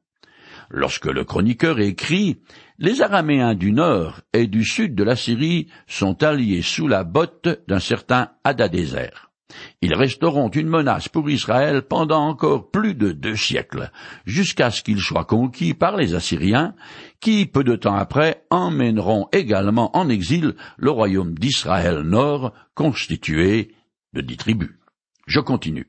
Lorsque 0.68 1.06
le 1.06 1.24
chroniqueur 1.24 1.78
écrit 1.80 2.40
Les 2.78 3.02
Araméens 3.02 3.54
du 3.54 3.72
nord 3.72 4.22
et 4.32 4.46
du 4.46 4.64
sud 4.64 4.94
de 4.94 5.04
la 5.04 5.16
Syrie 5.16 5.68
sont 5.86 6.22
alliés 6.22 6.62
sous 6.62 6.88
la 6.88 7.04
botte 7.04 7.48
d'un 7.68 7.78
certain 7.78 8.30
Hadadézer. 8.42 9.31
Ils 9.80 9.94
resteront 9.94 10.48
une 10.48 10.68
menace 10.68 11.08
pour 11.08 11.28
Israël 11.28 11.82
pendant 11.82 12.26
encore 12.26 12.70
plus 12.70 12.94
de 12.94 13.12
deux 13.12 13.36
siècles, 13.36 13.90
jusqu'à 14.24 14.70
ce 14.70 14.82
qu'ils 14.82 15.00
soient 15.00 15.24
conquis 15.24 15.74
par 15.74 15.96
les 15.96 16.14
Assyriens, 16.14 16.74
qui, 17.20 17.46
peu 17.46 17.64
de 17.64 17.76
temps 17.76 17.96
après, 17.96 18.44
emmèneront 18.50 19.28
également 19.32 19.96
en 19.96 20.08
exil 20.08 20.54
le 20.76 20.90
royaume 20.90 21.34
d'Israël 21.34 22.00
Nord, 22.00 22.52
constitué 22.74 23.74
de 24.12 24.20
dix 24.20 24.36
tribus. 24.36 24.78
Je 25.26 25.40
continue. 25.40 25.88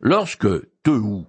Lorsque 0.00 0.48
Tehou, 0.82 1.26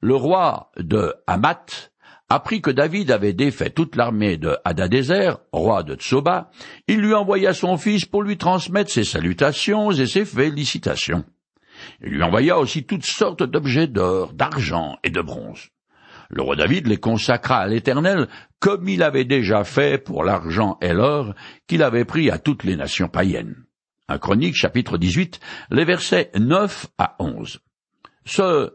le 0.00 0.14
roi 0.14 0.70
de 0.76 1.14
Hamath, 1.26 1.91
apprit 2.32 2.62
que 2.62 2.70
David 2.70 3.10
avait 3.10 3.34
défait 3.34 3.68
toute 3.68 3.94
l'armée 3.94 4.38
de 4.38 4.56
Hadadézer, 4.64 5.38
roi 5.52 5.82
de 5.82 5.94
Tsoba, 5.96 6.50
il 6.88 7.00
lui 7.00 7.12
envoya 7.12 7.52
son 7.52 7.76
fils 7.76 8.06
pour 8.06 8.22
lui 8.22 8.38
transmettre 8.38 8.90
ses 8.90 9.04
salutations 9.04 9.90
et 9.90 10.06
ses 10.06 10.24
félicitations. 10.24 11.24
Il 12.02 12.12
lui 12.12 12.22
envoya 12.22 12.58
aussi 12.58 12.84
toutes 12.84 13.04
sortes 13.04 13.42
d'objets 13.42 13.86
d'or, 13.86 14.32
d'argent 14.32 14.96
et 15.04 15.10
de 15.10 15.20
bronze. 15.20 15.68
Le 16.30 16.40
roi 16.40 16.56
David 16.56 16.86
les 16.86 16.96
consacra 16.96 17.58
à 17.58 17.66
l'Éternel 17.66 18.28
comme 18.60 18.88
il 18.88 19.02
avait 19.02 19.26
déjà 19.26 19.64
fait 19.64 20.02
pour 20.02 20.24
l'argent 20.24 20.78
et 20.80 20.94
l'or 20.94 21.34
qu'il 21.66 21.82
avait 21.82 22.06
pris 22.06 22.30
à 22.30 22.38
toutes 22.38 22.64
les 22.64 22.76
nations 22.76 23.08
païennes. 23.08 23.56
Un 24.08 24.18
chronique 24.18 24.56
chapitre 24.56 24.96
18, 24.96 25.38
les 25.70 25.84
versets 25.84 26.30
9 26.38 26.86
à 26.96 27.16
11. 27.18 27.60
Ce 28.24 28.72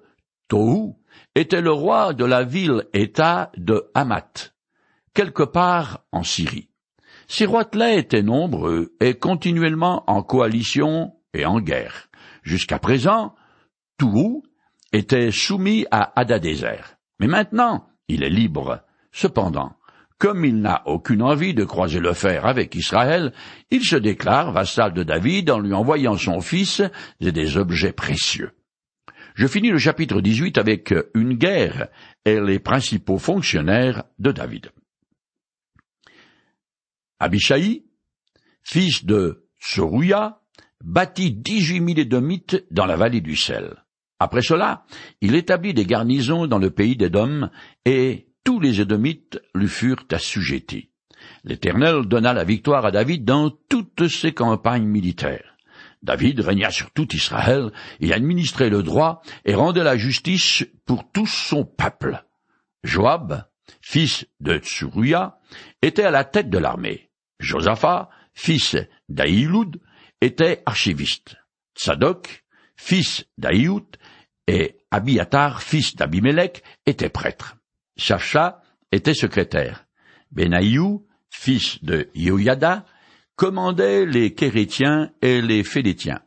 Tohu 0.48 0.94
était 1.38 1.62
le 1.62 1.72
roi 1.72 2.14
de 2.14 2.26
la 2.26 2.44
ville-État 2.44 3.52
de 3.58 3.92
Hamath, 3.94 4.56
quelque 5.14 5.44
part 5.44 6.04
en 6.12 6.24
Syrie. 6.24 6.70
Ces 7.28 7.46
roitelets 7.46 8.00
étaient 8.00 8.24
nombreux 8.24 8.96
et 9.00 9.14
continuellement 9.14 10.04
en 10.08 10.24
coalition 10.24 11.14
et 11.36 11.46
en 11.46 11.60
guerre. 11.60 12.08
Jusqu'à 12.42 12.80
présent, 12.80 13.36
tout 14.00 14.42
était 14.92 15.30
soumis 15.30 15.86
à 15.92 16.20
Hadadézer. 16.20 16.98
Mais 17.20 17.28
maintenant, 17.28 17.88
il 18.08 18.24
est 18.24 18.30
libre. 18.30 18.82
Cependant, 19.12 19.74
comme 20.18 20.44
il 20.44 20.60
n'a 20.60 20.82
aucune 20.88 21.22
envie 21.22 21.54
de 21.54 21.66
croiser 21.66 22.00
le 22.00 22.14
fer 22.14 22.48
avec 22.48 22.74
Israël, 22.74 23.32
il 23.70 23.84
se 23.84 23.96
déclare 23.96 24.52
vassal 24.54 24.92
de 24.94 25.04
David 25.04 25.52
en 25.52 25.60
lui 25.60 25.74
envoyant 25.74 26.18
son 26.18 26.42
fils 26.42 26.82
et 27.20 27.32
des 27.32 27.58
objets 27.58 27.92
précieux. 27.94 28.57
Je 29.38 29.46
finis 29.46 29.70
le 29.70 29.78
chapitre 29.78 30.20
18 30.20 30.58
avec 30.58 30.96
une 31.14 31.36
guerre 31.36 31.90
et 32.26 32.42
les 32.42 32.58
principaux 32.58 33.20
fonctionnaires 33.20 34.04
de 34.18 34.32
David. 34.32 34.72
Abishai, 37.20 37.84
fils 38.64 39.06
de 39.06 39.48
Sorouya, 39.60 40.42
bâtit 40.84 41.34
dix-huit 41.34 41.82
mille 41.82 42.00
Édomites 42.00 42.66
dans 42.72 42.88
la 42.88 42.96
vallée 42.96 43.22
du 43.22 43.36
sel. 43.36 43.84
Après 44.18 44.42
cela, 44.42 44.88
il 45.22 45.36
établit 45.36 45.76
des 45.76 45.86
garnisons 45.86 46.48
dans 46.48 46.58
le 46.58 46.72
pays 46.72 46.98
d'Édom, 46.98 47.52
et 47.86 48.30
tous 48.44 48.60
les 48.60 48.82
Édomites 48.82 49.40
lui 49.54 49.68
furent 49.68 50.06
assujettis. 50.12 50.90
L'Éternel 51.44 52.08
donna 52.08 52.34
la 52.34 52.44
victoire 52.44 52.88
à 52.88 52.92
David 52.92 53.24
dans 53.24 53.52
toutes 53.70 54.08
ses 54.08 54.34
campagnes 54.34 54.88
militaires. 54.88 55.57
David 56.04 56.40
régna 56.40 56.72
sur 56.72 56.92
tout 56.92 57.14
Israël, 57.16 57.72
il 58.00 58.14
administrait 58.14 58.70
le 58.70 58.84
droit 58.84 59.22
et 59.46 59.56
rendait 59.56 59.84
la 59.84 59.98
justice 59.98 60.66
pour 60.86 61.12
tout 61.12 61.28
son 61.28 61.66
peuple. 61.66 62.24
Joab, 62.84 63.46
fils 63.82 64.26
de 64.40 64.58
Tsuruya, 64.58 65.40
était 65.82 66.04
à 66.04 66.12
la 66.12 66.24
tête 66.24 66.50
de 66.50 66.58
l'armée. 66.58 67.10
Josaphat, 67.40 68.10
fils 68.34 68.76
d'Aïloud, 69.10 69.80
était 70.22 70.64
archiviste. 70.66 71.38
Tsadok, 71.76 72.44
fils 72.76 73.26
d'Aïout, 73.38 73.88
et 74.48 74.78
Abiatar, 74.92 75.62
fils 75.62 75.96
d'Abimelech, 75.96 76.64
était 76.86 77.10
prêtre. 77.10 77.58
Shafsha 77.98 78.62
était 78.92 79.14
secrétaire. 79.14 79.86
Benaïou, 80.32 81.06
fils 81.30 81.84
de 81.84 82.10
Yoyada, 82.16 82.86
commandaient 83.38 84.08
les 84.08 84.34
Kérétiens 84.34 85.12
et 85.22 85.42
les 85.42 85.64
Phélétiens, 85.64 86.22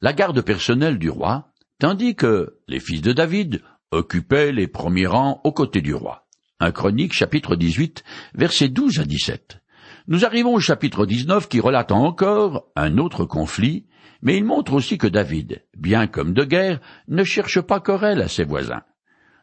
la 0.00 0.12
garde 0.12 0.40
personnelle 0.40 0.98
du 0.98 1.10
roi, 1.10 1.52
tandis 1.80 2.14
que 2.14 2.60
les 2.68 2.78
fils 2.78 3.02
de 3.02 3.12
David 3.12 3.62
occupaient 3.90 4.52
les 4.52 4.68
premiers 4.68 5.08
rangs 5.08 5.40
aux 5.42 5.52
côtés 5.52 5.82
du 5.82 5.92
roi. 5.92 6.28
Un 6.60 6.70
chronique 6.70 7.12
chapitre 7.12 7.56
18 7.56 8.04
versets 8.34 8.68
12 8.68 9.00
à 9.00 9.04
17. 9.04 9.58
Nous 10.06 10.24
arrivons 10.24 10.54
au 10.54 10.60
chapitre 10.60 11.04
19 11.04 11.48
qui 11.48 11.58
relate 11.58 11.90
encore 11.90 12.70
un 12.76 12.96
autre 12.98 13.24
conflit, 13.24 13.88
mais 14.22 14.36
il 14.36 14.44
montre 14.44 14.74
aussi 14.74 14.98
que 14.98 15.08
David, 15.08 15.66
bien 15.76 16.06
comme 16.06 16.32
de 16.32 16.44
guerre, 16.44 16.80
ne 17.08 17.24
cherche 17.24 17.60
pas 17.60 17.80
querelle 17.80 18.22
à 18.22 18.28
ses 18.28 18.44
voisins. 18.44 18.82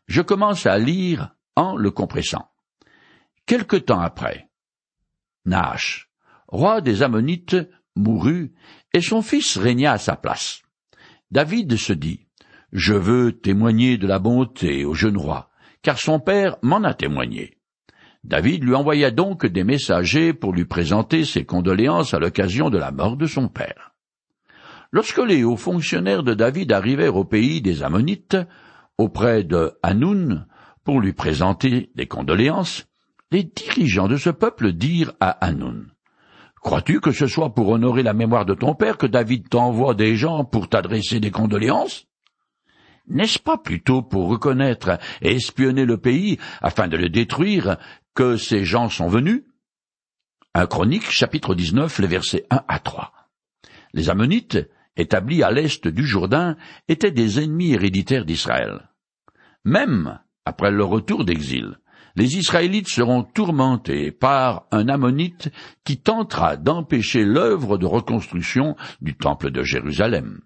Je 0.08 0.22
commence 0.22 0.66
à 0.66 0.78
lire 0.78 1.36
en 1.58 1.76
le 1.76 1.92
compressant. 1.92 2.50
Quelque 3.46 3.76
temps 3.76 4.00
après, 4.00 4.50
Nash, 5.46 6.07
roi 6.48 6.82
des 6.82 7.04
Ammonites, 7.04 7.58
mourut, 7.96 8.54
et 8.94 9.02
son 9.02 9.22
fils 9.22 9.58
régna 9.58 9.94
à 9.94 9.98
sa 9.98 10.16
place. 10.16 10.62
David 11.32 11.76
se 11.76 11.94
dit, 11.94 12.28
Je 12.72 12.94
veux 12.94 13.34
témoigner 13.34 13.98
de 13.98 14.08
la 14.08 14.20
bonté 14.20 14.86
au 14.86 14.94
jeune 14.94 15.18
roi, 15.18 15.50
car 15.82 15.98
son 15.98 16.20
père 16.20 16.58
m'en 16.62 16.84
a 16.84 16.94
témoigné. 16.94 17.58
David 18.24 18.64
lui 18.64 18.76
envoya 18.76 19.12
donc 19.12 19.46
des 19.46 19.64
messagers 19.64 20.34
pour 20.34 20.54
lui 20.54 20.66
présenter 20.66 21.24
ses 21.24 21.46
condoléances 21.46 22.14
à 22.14 22.20
l'occasion 22.20 22.70
de 22.70 22.78
la 22.78 22.92
mort 22.92 23.16
de 23.16 23.26
son 23.26 23.48
père. 23.48 23.94
Lorsque 24.92 25.20
les 25.20 25.44
hauts 25.44 25.58
fonctionnaires 25.58 26.24
de 26.24 26.34
David 26.34 26.72
arrivèrent 26.72 27.16
au 27.16 27.26
pays 27.26 27.62
des 27.62 27.84
Ammonites, 27.84 28.38
auprès 28.98 29.44
de 29.44 29.74
Hanoun, 29.84 30.48
pour 30.84 31.00
lui 31.02 31.14
présenter 31.14 31.90
des 31.96 32.08
condoléances, 32.08 32.88
les 33.32 33.44
dirigeants 33.44 34.08
de 34.08 34.16
ce 34.16 34.30
peuple 34.30 34.72
dirent 34.72 35.14
à 35.20 35.30
Hanoun, 35.30 35.92
Crois-tu 36.68 37.00
que 37.00 37.14
ce 37.14 37.28
soit 37.28 37.54
pour 37.54 37.70
honorer 37.70 38.04
la 38.04 38.12
mémoire 38.12 38.46
de 38.46 38.54
ton 38.54 38.76
père 38.76 38.98
que 38.98 39.08
David 39.08 39.48
t'envoie 39.48 39.94
des 39.94 40.18
gens 40.18 40.44
pour 40.44 40.68
t'adresser 40.68 41.22
des 41.22 41.32
condoléances? 41.32 42.08
N'est-ce 43.08 43.40
pas 43.40 43.58
plutôt 43.58 44.02
pour 44.02 44.28
reconnaître 44.28 45.00
et 45.22 45.34
espionner 45.34 45.86
le 45.86 45.98
pays 45.98 46.38
afin 46.62 46.90
de 46.90 46.98
le 46.98 47.08
détruire 47.08 47.78
que 48.16 48.36
ces 48.36 48.66
gens 48.66 48.90
sont 48.90 49.08
venus? 49.08 49.46
Un 50.54 50.68
chronique 50.68 51.10
chapitre 51.10 51.56
19 51.56 52.00
les 52.00 52.08
versets 52.08 52.46
1 52.50 52.62
à 52.68 52.80
3. 52.80 53.14
Les 53.94 54.10
Ammonites, 54.10 54.58
établis 54.98 55.44
à 55.44 55.52
l'est 55.52 55.88
du 55.88 56.06
Jourdain, 56.06 56.58
étaient 56.90 57.12
des 57.12 57.42
ennemis 57.42 57.76
héréditaires 57.76 58.26
d'Israël. 58.26 58.90
Même 59.64 60.20
après 60.44 60.72
leur 60.72 60.90
retour 60.90 61.24
d'exil, 61.24 61.78
les 62.18 62.36
Israélites 62.36 62.90
seront 62.90 63.24
tourmentés 63.24 64.12
par 64.12 64.66
un 64.72 64.90
ammonite 64.90 65.50
qui 65.86 65.98
tentera 65.98 66.58
d'empêcher 66.58 67.24
l'œuvre 67.24 67.78
de 67.78 67.86
reconstruction 67.86 68.76
du 69.02 69.16
temple 69.16 69.52
de 69.52 69.62
Jérusalem. 69.62 70.42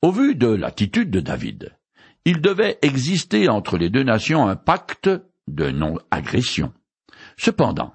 Au 0.00 0.12
vu 0.12 0.36
de 0.36 0.46
l'attitude 0.46 1.10
de 1.10 1.18
David, 1.18 1.76
il 2.24 2.40
devait 2.40 2.78
exister 2.82 3.48
entre 3.48 3.78
les 3.78 3.90
deux 3.90 4.04
nations 4.04 4.46
un 4.46 4.54
pacte 4.54 5.10
de 5.48 5.70
non-agression. 5.70 6.72
Cependant, 7.36 7.94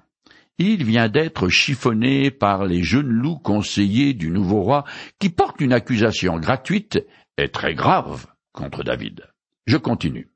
il 0.58 0.84
vient 0.84 1.08
d'être 1.08 1.48
chiffonné 1.48 2.30
par 2.30 2.66
les 2.66 2.82
jeunes 2.82 3.08
loups 3.08 3.38
conseillers 3.38 4.12
du 4.12 4.30
nouveau 4.30 4.60
roi 4.60 4.84
qui 5.18 5.30
portent 5.30 5.62
une 5.62 5.72
accusation 5.72 6.38
gratuite 6.38 6.98
et 7.38 7.48
très 7.48 7.74
grave 7.74 8.26
contre 8.52 8.84
David. 8.84 9.24
Je 9.66 9.78
continue. 9.78 10.28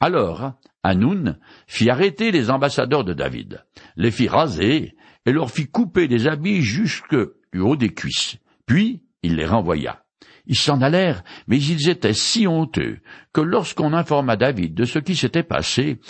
Alors, 0.00 0.54
Hanoun 0.82 1.38
fit 1.66 1.90
arrêter 1.90 2.30
les 2.30 2.50
ambassadeurs 2.50 3.04
de 3.04 3.12
David, 3.12 3.64
les 3.96 4.10
fit 4.10 4.28
raser 4.28 4.96
et 5.26 5.32
leur 5.32 5.50
fit 5.50 5.66
couper 5.66 6.08
des 6.08 6.26
habits 6.26 6.62
jusque 6.62 7.16
du 7.52 7.60
haut 7.60 7.76
des 7.76 7.92
cuisses. 7.92 8.38
Puis 8.66 9.02
il 9.22 9.36
les 9.36 9.46
renvoya. 9.46 10.04
Ils 10.46 10.56
s'en 10.56 10.80
allèrent, 10.80 11.22
mais 11.46 11.58
ils 11.58 11.88
étaient 11.90 12.14
si 12.14 12.46
honteux 12.46 12.98
que 13.32 13.40
lorsqu'on 13.40 13.92
informa 13.92 14.36
David 14.36 14.74
de 14.74 14.84
ce 14.84 14.98
qui 14.98 15.14
s'était 15.14 15.42
passé, 15.42 16.00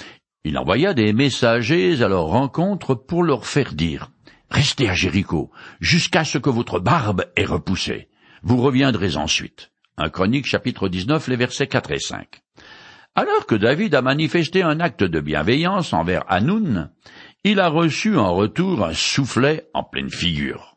il 0.45 0.57
envoya 0.57 0.95
des 0.95 1.13
messagers 1.13 2.03
à 2.03 2.09
leur 2.09 2.27
rencontre 2.27 2.95
pour 2.95 3.23
leur 3.23 3.47
faire 3.47 3.75
dire 3.75 4.11
Restez 4.51 4.89
à 4.89 4.95
Jéricho 4.95 5.51
jusqu'à 5.81 6.25
ce 6.25 6.39
que 6.39 6.51
votre 6.51 6.81
barbe 6.81 7.27
ait 7.37 7.45
repoussé. 7.45 8.09
Vous 8.43 8.57
reviendrez 8.57 9.17
ensuite. 9.17 9.71
Un 9.97 10.09
chronique 10.09 10.47
chapitre 10.47 10.89
19 10.89 11.29
les 11.29 11.37
versets 11.37 11.67
4 11.67 11.91
et 11.93 11.99
5. 11.99 12.43
Alors 13.17 13.47
que 13.47 13.57
David 13.57 13.95
a 13.97 14.03
manifesté 14.03 14.63
un 14.63 14.79
acte 14.79 15.03
de 15.03 15.21
bienveillance 15.21 15.93
envers 15.93 16.25
Hanoun, 16.29 16.91
il 17.43 17.59
a 17.59 17.69
reçu 17.69 18.17
en 18.17 18.35
retour 18.35 18.85
un 18.85 18.95
soufflet 18.95 19.69
en 19.75 19.83
pleine 19.83 20.11
figure. 20.11 20.77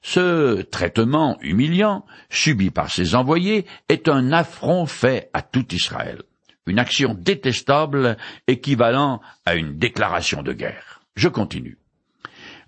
Ce 0.00 0.62
traitement 0.62 1.38
humiliant, 1.42 2.06
subi 2.30 2.70
par 2.70 2.90
ses 2.90 3.14
envoyés, 3.14 3.66
est 3.88 4.08
un 4.08 4.32
affront 4.32 4.86
fait 4.86 5.30
à 5.34 5.42
tout 5.42 5.74
Israël, 5.74 6.22
une 6.66 6.78
action 6.78 7.14
détestable 7.14 8.16
équivalent 8.46 9.20
à 9.44 9.54
une 9.54 9.78
déclaration 9.78 10.42
de 10.42 10.52
guerre. 10.52 11.02
Je 11.14 11.28
continue. 11.28 11.78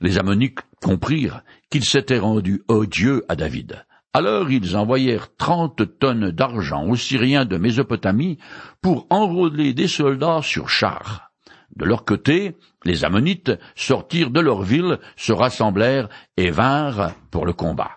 Les 0.03 0.19
Ammonites 0.19 0.61
comprirent 0.83 1.43
qu'ils 1.71 1.85
s'étaient 1.85 2.19
rendus 2.19 2.63
odieux 2.69 3.25
à 3.29 3.37
David. 3.37 3.85
Alors 4.19 4.51
ils 4.51 4.79
envoyèrent 4.79 5.37
trente 5.37 5.99
tonnes 5.99 6.31
d'argent 6.31 6.87
aux 6.87 6.97
Syriens 6.97 7.45
de 7.45 7.59
Mésopotamie 7.59 8.39
pour 8.81 9.07
enrôler 9.11 9.75
des 9.75 9.89
soldats 9.89 10.41
sur 10.41 10.71
chars. 10.71 11.33
De 11.77 11.85
leur 11.85 12.07
côté, 12.07 12.57
les 12.87 13.05
Ammonites 13.05 13.53
sortirent 13.75 14.31
de 14.31 14.41
leur 14.41 14.63
ville, 14.63 15.01
se 15.17 15.33
rassemblèrent 15.33 16.09
et 16.39 16.51
vinrent 16.51 17.13
pour 17.31 17.45
le 17.45 17.53
combat. 17.53 17.91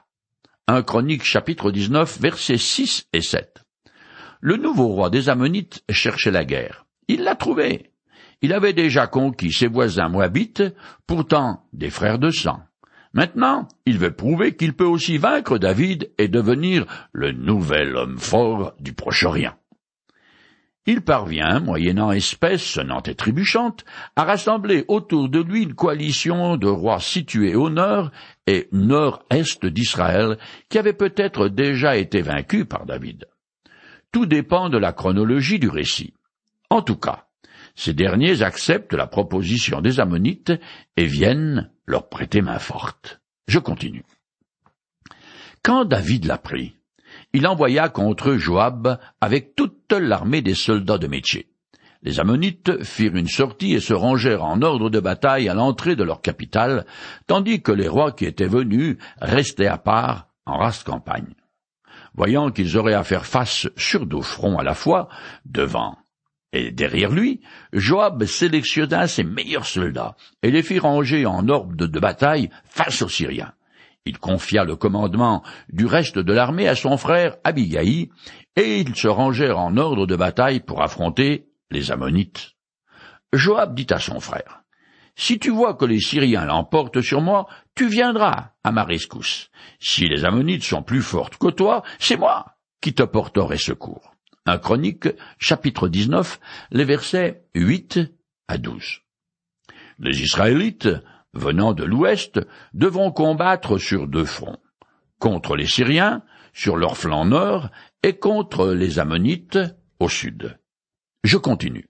Un 0.68 0.82
Chronique 0.84 1.24
chapitre 1.24 1.72
19 1.72 2.20
versets 2.20 2.58
6 2.58 3.08
et 3.14 3.22
7. 3.22 3.64
Le 4.42 4.58
nouveau 4.58 4.88
roi 4.88 5.10
des 5.10 5.30
Ammonites 5.30 5.86
cherchait 5.90 6.32
la 6.32 6.44
guerre. 6.44 6.86
Il 7.08 7.24
l'a 7.24 7.36
trouvé. 7.36 7.94
Il 8.42 8.52
avait 8.52 8.74
déjà 8.74 9.08
conquis 9.08 9.54
ses 9.54 9.68
voisins 9.68 10.10
moabites, 10.10 10.64
pourtant 11.08 11.64
des 11.72 11.90
frères 11.90 12.20
de 12.20 12.30
sang. 12.30 12.60
Maintenant, 13.14 13.68
il 13.86 13.98
veut 13.98 14.14
prouver 14.14 14.56
qu'il 14.56 14.74
peut 14.74 14.86
aussi 14.86 15.18
vaincre 15.18 15.58
David 15.58 16.12
et 16.18 16.28
devenir 16.28 16.86
le 17.12 17.32
nouvel 17.32 17.96
homme 17.96 18.20
fort 18.20 18.74
du 18.80 18.94
Proche-Orient. 18.94 19.56
Il 20.86 21.02
parvient, 21.02 21.60
moyennant 21.60 22.12
espèces 22.12 22.64
sonnantes 22.64 23.08
et 23.08 23.16
trébuchantes, 23.16 23.86
à 24.16 24.24
rassembler 24.24 24.86
autour 24.88 25.30
de 25.30 25.40
lui 25.40 25.64
une 25.64 25.76
coalition 25.76 26.58
de 26.58 26.68
rois 26.68 27.00
situés 27.00 27.54
au 27.54 27.70
nord 27.70 28.12
et 28.48 28.68
nord-est 28.72 29.66
d'Israël, 29.66 30.38
qui 30.70 30.80
avaient 30.80 30.94
peut-être 30.94 31.48
déjà 31.48 31.98
été 31.98 32.22
vaincus 32.22 32.66
par 32.68 32.86
David. 32.86 33.26
Tout 34.12 34.26
dépend 34.26 34.70
de 34.70 34.78
la 34.78 34.94
chronologie 34.94 35.60
du 35.60 35.70
récit. 35.70 36.14
En 36.72 36.82
tout 36.82 36.98
cas, 36.98 37.28
ces 37.76 37.94
derniers 37.94 38.42
acceptent 38.42 38.94
la 38.94 39.08
proposition 39.08 39.82
des 39.82 40.00
Ammonites 40.00 40.54
et 40.98 41.06
viennent 41.06 41.70
leur 41.90 42.08
prêter 42.08 42.42
main 42.42 42.60
forte. 42.60 43.20
Je 43.48 43.58
continue. 43.58 44.06
Quand 45.64 45.86
David 45.86 46.26
l'apprit, 46.26 46.76
il 47.34 47.48
envoya 47.48 47.90
contre 47.90 48.36
Joab 48.36 49.00
avec 49.20 49.56
toute 49.56 49.92
l'armée 49.92 50.44
des 50.44 50.54
soldats 50.54 51.00
de 51.00 51.08
métier. 51.08 51.48
Les 52.04 52.20
Ammonites 52.20 52.84
firent 52.84 53.16
une 53.16 53.28
sortie 53.28 53.74
et 53.74 53.80
se 53.80 53.94
rangèrent 53.94 54.44
en 54.44 54.62
ordre 54.62 54.92
de 54.92 55.00
bataille 55.00 55.50
à 55.50 55.56
l'entrée 55.56 55.96
de 55.96 56.04
leur 56.04 56.22
capitale, 56.22 56.86
tandis 57.26 57.62
que 57.64 57.72
les 57.72 57.88
rois 57.88 58.12
qui 58.12 58.26
étaient 58.26 58.48
venus 58.48 58.98
restaient 59.20 59.68
à 59.68 59.80
part 59.80 60.28
en 60.46 60.60
race 60.60 60.84
campagne. 60.84 61.34
Voyant 62.14 62.52
qu'ils 62.52 62.78
auraient 62.78 62.94
à 62.94 63.04
faire 63.04 63.26
face 63.26 63.68
sur 63.76 64.06
deux 64.06 64.22
fronts 64.22 64.60
à 64.60 64.64
la 64.64 64.76
fois, 64.76 65.10
devant 65.44 65.98
et 66.52 66.72
derrière 66.72 67.12
lui, 67.12 67.42
Joab 67.74 68.26
sélectionna 68.26 69.08
ses 69.08 69.24
meilleurs 69.24 69.68
soldats 69.68 70.16
et 70.42 70.52
les 70.52 70.64
fit 70.64 70.80
ranger 70.80 71.26
en 71.26 71.48
ordre 71.48 71.86
de 71.88 72.00
bataille 72.00 72.50
face 72.66 73.02
aux 73.02 73.10
Syriens. 73.10 73.54
Il 74.06 74.18
confia 74.18 74.64
le 74.64 74.76
commandement 74.76 75.44
du 75.70 75.86
reste 75.86 76.18
de 76.18 76.34
l'armée 76.34 76.68
à 76.68 76.76
son 76.76 76.98
frère 76.98 77.36
Abigaï, 77.44 78.10
et 78.56 78.80
ils 78.80 78.96
se 78.96 79.08
rangèrent 79.08 79.60
en 79.60 79.78
ordre 79.78 80.08
de 80.08 80.16
bataille 80.16 80.62
pour 80.62 80.82
affronter 80.82 81.50
les 81.70 81.92
Ammonites. 81.92 82.54
Joab 83.34 83.76
dit 83.76 83.88
à 83.92 84.00
son 84.00 84.20
frère, 84.20 84.64
Si 85.16 85.38
tu 85.38 85.52
vois 85.52 85.76
que 85.76 85.86
les 85.86 86.00
Syriens 86.00 86.46
l'emportent 86.46 87.02
sur 87.02 87.22
moi, 87.22 87.48
tu 87.76 87.88
viendras 87.88 88.54
à 88.64 88.72
ma 88.72 88.84
rescousse. 88.84 89.52
Si 89.80 90.08
les 90.08 90.26
Ammonites 90.26 90.64
sont 90.64 90.82
plus 90.82 91.04
fortes 91.04 91.38
que 91.38 91.52
toi, 91.52 91.84
c'est 92.00 92.18
moi 92.18 92.56
qui 92.82 92.94
te 92.94 93.04
porterai 93.04 93.58
secours. 93.58 94.16
Un 94.50 94.58
Chronique, 94.58 95.10
chapitre 95.38 95.88
19, 95.88 96.40
les 96.72 96.84
versets 96.84 97.44
8 97.54 98.00
à 98.48 98.58
12. 98.58 99.02
Les 100.00 100.24
Israélites, 100.24 100.90
venant 101.36 101.74
de 101.74 101.84
l'ouest, 101.84 102.40
devront 102.74 103.12
combattre 103.12 103.78
sur 103.78 104.08
deux 104.08 104.26
fronts. 104.26 104.58
Contre 105.20 105.56
les 105.56 105.68
Syriens, 105.68 106.24
sur 106.52 106.78
leur 106.78 106.98
flanc 106.98 107.26
nord, 107.26 107.70
et 108.02 108.18
contre 108.18 108.70
les 108.70 108.98
Ammonites, 108.98 109.60
au 110.00 110.10
sud. 110.10 110.58
Je 111.24 111.38
continue. 111.38 111.88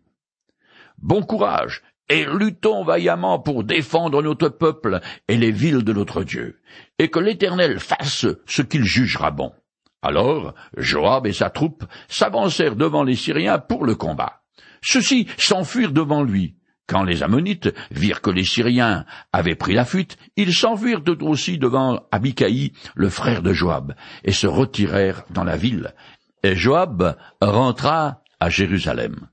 Bon 0.97 1.21
courage, 1.23 1.81
et 2.09 2.25
luttons 2.25 2.83
vaillamment 2.83 3.39
pour 3.39 3.63
défendre 3.63 4.21
notre 4.21 4.49
peuple 4.49 4.99
et 5.29 5.37
les 5.37 5.51
villes 5.51 5.85
de 5.85 5.93
notre 5.93 6.25
Dieu, 6.25 6.59
et 6.97 7.09
que 7.09 7.19
l'Éternel 7.19 7.79
fasse 7.79 8.25
ce 8.45 8.61
qu'il 8.61 8.83
jugera 8.83 9.31
bon. 9.31 9.53
Alors 10.01 10.53
Joab 10.77 11.27
et 11.27 11.33
sa 11.33 11.49
troupe 11.49 11.83
s'avancèrent 12.07 12.75
devant 12.75 13.03
les 13.03 13.15
Syriens 13.15 13.59
pour 13.59 13.85
le 13.85 13.95
combat. 13.95 14.41
Ceux-ci 14.81 15.27
s'enfuirent 15.37 15.91
devant 15.91 16.23
lui. 16.23 16.55
Quand 16.87 17.03
les 17.03 17.21
Ammonites 17.21 17.69
virent 17.91 18.21
que 18.21 18.31
les 18.31 18.45
Syriens 18.45 19.05
avaient 19.31 19.55
pris 19.55 19.73
la 19.73 19.85
fuite, 19.85 20.17
ils 20.37 20.53
s'enfuirent 20.53 21.03
aussi 21.21 21.59
devant 21.59 22.01
Abikaï, 22.11 22.71
le 22.95 23.09
frère 23.09 23.43
de 23.43 23.53
Joab, 23.53 23.93
et 24.23 24.31
se 24.31 24.47
retirèrent 24.47 25.23
dans 25.29 25.43
la 25.43 25.55
ville. 25.55 25.93
Et 26.41 26.55
Joab 26.55 27.15
rentra 27.41 28.23
à 28.39 28.49
Jérusalem. 28.49 29.27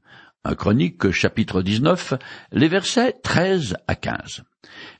Chronique 0.54 1.10
chapitre 1.10 1.62
19, 1.62 2.14
les 2.52 2.68
versets 2.68 3.14
13 3.22 3.76
à 3.86 3.94
15. 3.94 4.44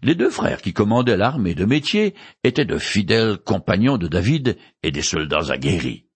Les 0.03 0.15
deux 0.15 0.31
frères 0.31 0.63
qui 0.63 0.73
commandaient 0.73 1.17
l'armée 1.17 1.55
de 1.55 1.65
métier 1.65 2.15
étaient 2.45 2.65
de 2.65 2.79
fidèles 2.79 3.39
compagnons 3.39 3.99
de 3.99 4.09
David 4.09 4.57
et 4.83 4.91
des 4.91 5.03
soldats 5.03 5.51
aguerris. 5.51 6.07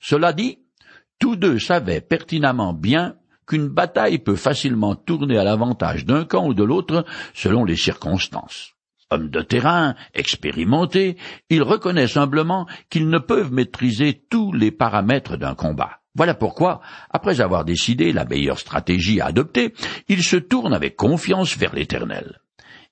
Cela 0.00 0.32
dit, 0.32 0.58
tous 1.18 1.36
deux 1.36 1.58
savaient 1.58 2.00
pertinemment 2.00 2.72
bien 2.72 3.16
qu'une 3.46 3.68
bataille 3.68 4.18
peut 4.18 4.36
facilement 4.36 4.94
tourner 4.94 5.38
à 5.38 5.44
l'avantage 5.44 6.04
d'un 6.04 6.24
camp 6.24 6.46
ou 6.46 6.54
de 6.54 6.64
l'autre 6.64 7.04
selon 7.34 7.64
les 7.64 7.76
circonstances. 7.76 8.72
Hommes 9.10 9.30
de 9.30 9.42
terrain, 9.42 9.94
expérimentés, 10.14 11.16
ils 11.50 11.62
reconnaissent 11.62 12.16
humblement 12.16 12.66
qu'ils 12.90 13.08
ne 13.08 13.18
peuvent 13.18 13.52
maîtriser 13.52 14.24
tous 14.30 14.52
les 14.52 14.70
paramètres 14.70 15.36
d'un 15.36 15.54
combat. 15.54 16.00
Voilà 16.14 16.34
pourquoi, 16.34 16.80
après 17.10 17.40
avoir 17.40 17.64
décidé 17.64 18.12
la 18.12 18.24
meilleure 18.24 18.60
stratégie 18.60 19.20
à 19.20 19.26
adopter, 19.26 19.74
ils 20.08 20.22
se 20.22 20.36
tournent 20.36 20.74
avec 20.74 20.96
confiance 20.96 21.56
vers 21.56 21.74
l'Éternel. 21.74 22.40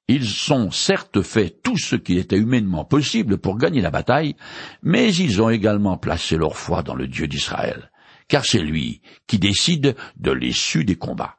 Ils 0.09 0.53
ont 0.53 0.73
certes 0.73 1.23
fait 1.23 1.63
tout 1.63 1.79
ce 1.79 1.95
qui 1.95 2.19
était 2.19 2.37
humainement 2.37 2.85
possible 2.85 3.39
pour 3.39 3.57
gagner 3.57 3.81
la 3.81 3.93
bataille, 3.93 4.35
mais 4.83 5.15
ils 5.15 5.41
ont 5.41 5.51
également 5.51 5.97
placé 5.97 6.37
leur 6.37 6.57
foi 6.57 6.83
dans 6.83 6.97
le 6.97 7.07
Dieu 7.07 7.29
d'Israël, 7.29 7.93
car 8.27 8.45
c'est 8.45 8.59
lui 8.59 9.01
qui 9.29 9.39
décide 9.39 9.95
de 10.17 10.33
l'issue 10.33 10.85
des 10.85 10.97
combats. 10.97 11.37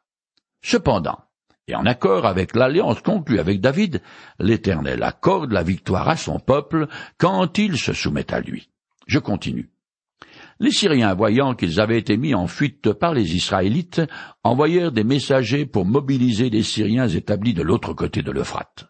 Cependant, 0.62 1.20
et 1.68 1.76
en 1.76 1.86
accord 1.86 2.26
avec 2.26 2.56
l'alliance 2.56 3.02
conclue 3.02 3.40
avec 3.40 3.60
David, 3.60 4.02
l'Éternel 4.40 5.04
accorde 5.04 5.52
la 5.52 5.64
victoire 5.64 6.08
à 6.08 6.16
son 6.16 6.40
peuple 6.40 6.88
quand 7.18 7.58
il 7.58 7.78
se 7.78 7.92
soumet 7.92 8.34
à 8.34 8.40
lui. 8.40 8.70
Je 9.08 9.20
continue. 9.20 9.73
Les 10.60 10.72
Syriens, 10.72 11.14
voyant 11.14 11.56
qu'ils 11.56 11.80
avaient 11.80 11.98
été 11.98 12.18
mis 12.18 12.36
en 12.36 12.48
fuite 12.48 12.94
par 12.94 13.14
les 13.14 13.36
Israélites, 13.36 14.02
envoyèrent 14.44 14.92
des 14.92 15.04
messagers 15.04 15.66
pour 15.66 15.86
mobiliser 15.86 16.50
les 16.50 16.64
Syriens 16.64 17.08
établis 17.08 17.54
de 17.54 17.64
l'autre 17.64 17.94
côté 17.94 18.22
de 18.22 18.32
l'Euphrate. 18.32 18.86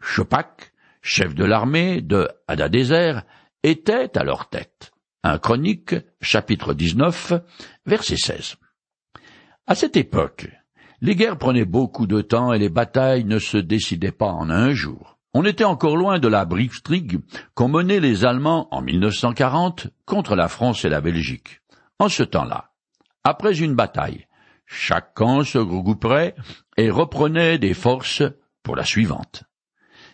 Chopak, 0.00 0.72
chef 1.02 1.34
de 1.34 1.44
l'armée 1.44 2.00
de 2.00 2.28
Hadadézer, 2.48 3.22
était 3.62 4.16
à 4.16 4.24
leur 4.24 4.48
tête. 4.48 4.92
Un 5.24 5.38
chronique, 5.38 5.96
chapitre 6.20 6.74
19, 6.74 7.32
verset 7.84 8.16
16. 8.16 8.56
À 9.66 9.74
cette 9.74 9.96
époque, 9.96 10.48
les 11.00 11.16
guerres 11.16 11.38
prenaient 11.38 11.64
beaucoup 11.64 12.06
de 12.06 12.20
temps 12.20 12.52
et 12.52 12.58
les 12.58 12.68
batailles 12.68 13.24
ne 13.24 13.38
se 13.38 13.58
décidaient 13.58 14.12
pas 14.12 14.30
en 14.30 14.48
un 14.48 14.70
jour. 14.70 15.15
On 15.38 15.44
était 15.44 15.64
encore 15.64 15.98
loin 15.98 16.18
de 16.18 16.28
la 16.28 16.46
Blitzkrieg 16.46 17.20
qu'ont 17.52 17.68
mené 17.68 18.00
les 18.00 18.24
Allemands 18.24 18.68
en 18.70 18.80
1940 18.80 19.88
contre 20.06 20.34
la 20.34 20.48
France 20.48 20.86
et 20.86 20.88
la 20.88 21.02
Belgique. 21.02 21.60
En 21.98 22.08
ce 22.08 22.22
temps-là, 22.22 22.70
après 23.22 23.60
une 23.60 23.74
bataille, 23.74 24.28
chaque 24.64 25.12
camp 25.12 25.44
se 25.44 25.58
regrouperait 25.58 26.34
et 26.78 26.88
reprenait 26.88 27.58
des 27.58 27.74
forces 27.74 28.22
pour 28.62 28.76
la 28.76 28.84
suivante. 28.86 29.44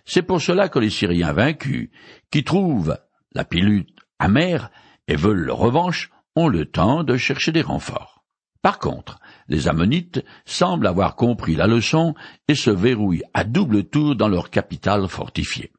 C'est 0.05 0.23
pour 0.23 0.41
cela 0.41 0.69
que 0.69 0.81
les 0.81 0.91
Syriens 0.91 1.33
vaincus, 1.33 1.91
qui 2.33 2.43
trouvent 2.43 2.99
la 3.33 3.45
pilule 3.45 3.87
amère 4.19 4.71
et 5.07 5.15
veulent 5.15 5.45
leur 5.45 5.59
revanche, 5.59 6.11
ont 6.35 6.49
le 6.49 6.67
temps 6.67 7.05
de 7.05 7.17
chercher 7.17 7.53
des 7.53 7.63
renforts. 7.63 8.25
Par 8.61 8.81
contre, 8.81 9.21
les 9.49 9.69
Ammonites 9.69 10.25
semblent 10.45 10.87
avoir 10.87 11.17
compris 11.17 11.55
la 11.55 11.67
leçon 11.67 12.15
et 12.49 12.55
se 12.55 12.71
verrouillent 12.71 13.25
à 13.35 13.45
double 13.45 13.85
tour 13.85 14.17
dans 14.17 14.29
leur 14.29 14.51
capitale 14.51 15.09
fortifiée. 15.09 15.73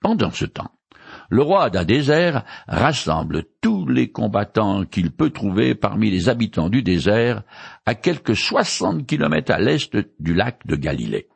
Pendant 0.00 0.30
ce 0.30 0.46
temps, 0.46 0.72
le 1.28 1.42
roi 1.42 1.70
d'Adézer 1.70 2.44
rassemble 2.66 3.44
tous 3.60 3.86
les 3.86 4.10
combattants 4.10 4.84
qu'il 4.84 5.10
peut 5.10 5.30
trouver 5.30 5.74
parmi 5.74 6.10
les 6.10 6.28
habitants 6.28 6.68
du 6.68 6.82
désert 6.82 7.42
à 7.86 7.94
quelques 7.94 8.36
soixante 8.36 9.06
kilomètres 9.06 9.52
à 9.52 9.58
l'est 9.58 9.96
du 10.18 10.34
lac 10.34 10.66
de 10.66 10.76
Galilée. 10.76 11.28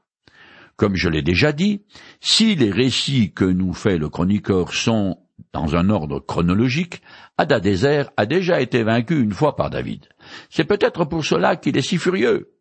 Comme 0.77 0.97
je 0.97 1.09
l'ai 1.09 1.23
déjà 1.23 1.53
dit, 1.53 1.83
si 2.21 2.57
les 2.57 2.71
récits 2.71 3.33
que 3.33 3.45
nous 3.45 3.73
fait 3.73 3.99
le 3.99 4.09
chroniqueur 4.09 4.73
sont 4.73 5.19
dans 5.53 5.77
un 5.77 5.89
ordre 5.91 6.21
chronologique, 6.21 7.03
Adadézer 7.39 8.11
a 8.17 8.27
déjà 8.27 8.61
été 8.61 8.83
vaincu 8.83 9.21
une 9.21 9.33
fois 9.33 9.57
par 9.57 9.71
David. 9.71 10.09
C'est 10.51 10.65
peut-être 10.65 11.05
pour 11.05 11.25
cela 11.25 11.57
qu'il 11.57 11.77
est 11.77 11.83
si 11.83 11.99
furieux. 11.99 12.53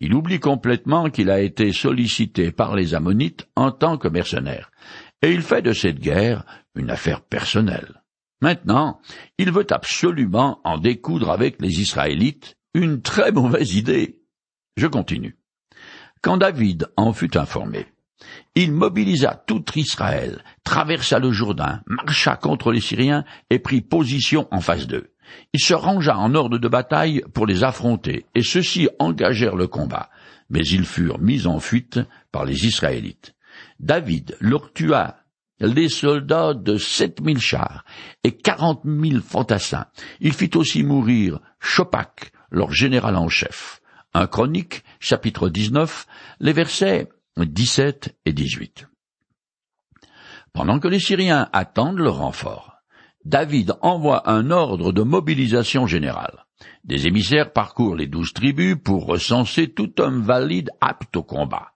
Il 0.00 0.14
oublie 0.14 0.40
complètement 0.40 1.10
qu'il 1.10 1.30
a 1.30 1.40
été 1.40 1.72
sollicité 1.72 2.50
par 2.50 2.74
les 2.74 2.94
Ammonites 2.94 3.48
en 3.56 3.70
tant 3.70 3.96
que 3.96 4.08
mercenaire, 4.08 4.70
et 5.22 5.32
il 5.32 5.42
fait 5.42 5.62
de 5.62 5.72
cette 5.72 6.00
guerre 6.00 6.44
une 6.74 6.90
affaire 6.90 7.22
personnelle. 7.22 8.02
Maintenant, 8.40 9.00
il 9.38 9.52
veut 9.52 9.66
absolument 9.70 10.60
en 10.64 10.78
découdre 10.78 11.30
avec 11.30 11.62
les 11.62 11.80
Israélites, 11.80 12.56
une 12.74 13.00
très 13.00 13.32
mauvaise 13.32 13.74
idée. 13.74 14.20
Je 14.76 14.86
continue. 14.86 15.38
Quand 16.20 16.36
David 16.36 16.88
en 16.96 17.12
fut 17.12 17.36
informé, 17.36 17.86
il 18.54 18.72
mobilisa 18.72 19.42
tout 19.46 19.64
Israël, 19.74 20.42
traversa 20.62 21.18
le 21.18 21.32
Jourdain, 21.32 21.82
marcha 21.86 22.36
contre 22.36 22.72
les 22.72 22.80
Syriens 22.80 23.24
et 23.50 23.58
prit 23.58 23.80
position 23.80 24.46
en 24.50 24.60
face 24.60 24.86
d'eux. 24.86 25.10
Il 25.52 25.60
se 25.60 25.74
rangea 25.74 26.16
en 26.16 26.34
ordre 26.34 26.58
de 26.58 26.68
bataille 26.68 27.22
pour 27.32 27.46
les 27.46 27.64
affronter, 27.64 28.26
et 28.34 28.42
ceux-ci 28.42 28.88
engagèrent 28.98 29.56
le 29.56 29.66
combat, 29.66 30.10
mais 30.50 30.60
ils 30.60 30.84
furent 30.84 31.18
mis 31.18 31.46
en 31.46 31.58
fuite 31.58 31.98
par 32.30 32.44
les 32.44 32.66
Israélites. 32.66 33.34
David 33.80 34.36
leur 34.40 34.72
tua 34.72 35.16
les 35.60 35.88
soldats 35.88 36.52
de 36.52 36.76
sept 36.76 37.20
mille 37.20 37.40
chars 37.40 37.84
et 38.22 38.32
quarante 38.32 38.84
mille 38.84 39.20
fantassins. 39.20 39.86
Il 40.20 40.32
fit 40.32 40.50
aussi 40.56 40.82
mourir 40.82 41.40
Chopac, 41.60 42.32
leur 42.50 42.72
général 42.72 43.16
en 43.16 43.28
chef. 43.28 43.80
Un 44.12 44.26
chronique, 44.26 44.84
chapitre 45.00 45.48
19, 45.48 46.06
les 46.40 46.52
versets 46.52 47.08
17 47.36 48.16
et 48.24 48.32
18. 48.32 48.86
Pendant 50.52 50.78
que 50.78 50.88
les 50.88 51.00
Syriens 51.00 51.48
attendent 51.52 51.98
le 51.98 52.10
renfort, 52.10 52.74
David 53.24 53.74
envoie 53.80 54.30
un 54.30 54.50
ordre 54.50 54.92
de 54.92 55.02
mobilisation 55.02 55.86
générale. 55.86 56.44
Des 56.84 57.06
émissaires 57.06 57.52
parcourent 57.52 57.96
les 57.96 58.06
douze 58.06 58.32
tribus 58.32 58.76
pour 58.82 59.06
recenser 59.06 59.72
tout 59.72 60.00
homme 60.00 60.22
valide 60.22 60.70
apte 60.80 61.16
au 61.16 61.22
combat. 61.22 61.72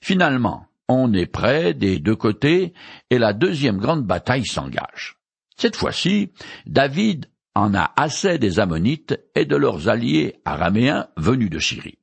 Finalement, 0.00 0.66
on 0.88 1.12
est 1.12 1.26
prêt 1.26 1.74
des 1.74 1.98
deux 1.98 2.16
côtés 2.16 2.72
et 3.10 3.18
la 3.18 3.32
deuxième 3.32 3.78
grande 3.78 4.04
bataille 4.04 4.46
s'engage. 4.46 5.16
Cette 5.56 5.76
fois-ci, 5.76 6.32
David 6.66 7.26
en 7.54 7.74
a 7.74 7.92
assez 7.96 8.38
des 8.38 8.60
Ammonites 8.60 9.18
et 9.34 9.46
de 9.46 9.56
leurs 9.56 9.88
alliés 9.88 10.36
araméens 10.44 11.08
venus 11.16 11.50
de 11.50 11.58
Syrie. 11.58 11.98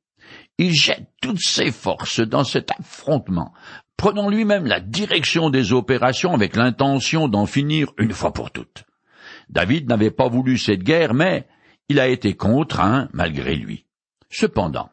Il 0.58 0.72
jette 0.72 1.08
toutes 1.20 1.40
ses 1.40 1.72
forces 1.72 2.20
dans 2.20 2.44
cet 2.44 2.70
affrontement, 2.70 3.52
prenant 3.96 4.28
lui-même 4.28 4.66
la 4.66 4.80
direction 4.80 5.50
des 5.50 5.72
opérations 5.72 6.32
avec 6.32 6.56
l'intention 6.56 7.28
d'en 7.28 7.46
finir 7.46 7.88
une 7.98 8.12
fois 8.12 8.32
pour 8.32 8.50
toutes. 8.50 8.84
David 9.48 9.88
n'avait 9.88 10.10
pas 10.10 10.28
voulu 10.28 10.58
cette 10.58 10.82
guerre, 10.82 11.14
mais 11.14 11.46
il 11.88 12.00
a 12.00 12.08
été 12.08 12.34
contraint 12.34 13.08
malgré 13.12 13.56
lui. 13.56 13.86
Cependant, 14.30 14.90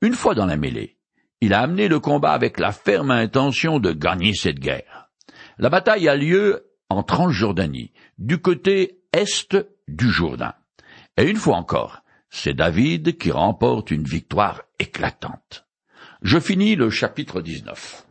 une 0.00 0.14
fois 0.14 0.34
dans 0.34 0.46
la 0.46 0.56
mêlée, 0.56 0.96
il 1.40 1.54
a 1.54 1.60
amené 1.60 1.88
le 1.88 1.98
combat 1.98 2.32
avec 2.32 2.58
la 2.58 2.72
ferme 2.72 3.10
intention 3.10 3.80
de 3.80 3.92
gagner 3.92 4.34
cette 4.34 4.60
guerre. 4.60 5.10
La 5.58 5.68
bataille 5.68 6.08
a 6.08 6.14
lieu 6.14 6.70
en 6.88 7.02
Transjordanie, 7.02 7.92
du 8.18 8.38
côté 8.38 9.00
est 9.12 9.56
du 9.88 10.10
Jourdain. 10.10 10.54
Et 11.16 11.24
une 11.24 11.36
fois 11.36 11.56
encore, 11.56 12.01
c'est 12.34 12.54
David 12.54 13.18
qui 13.18 13.30
remporte 13.30 13.90
une 13.90 14.04
victoire 14.04 14.62
éclatante. 14.78 15.66
Je 16.22 16.40
finis 16.40 16.76
le 16.76 16.88
chapitre 16.88 17.42
19. 17.42 18.06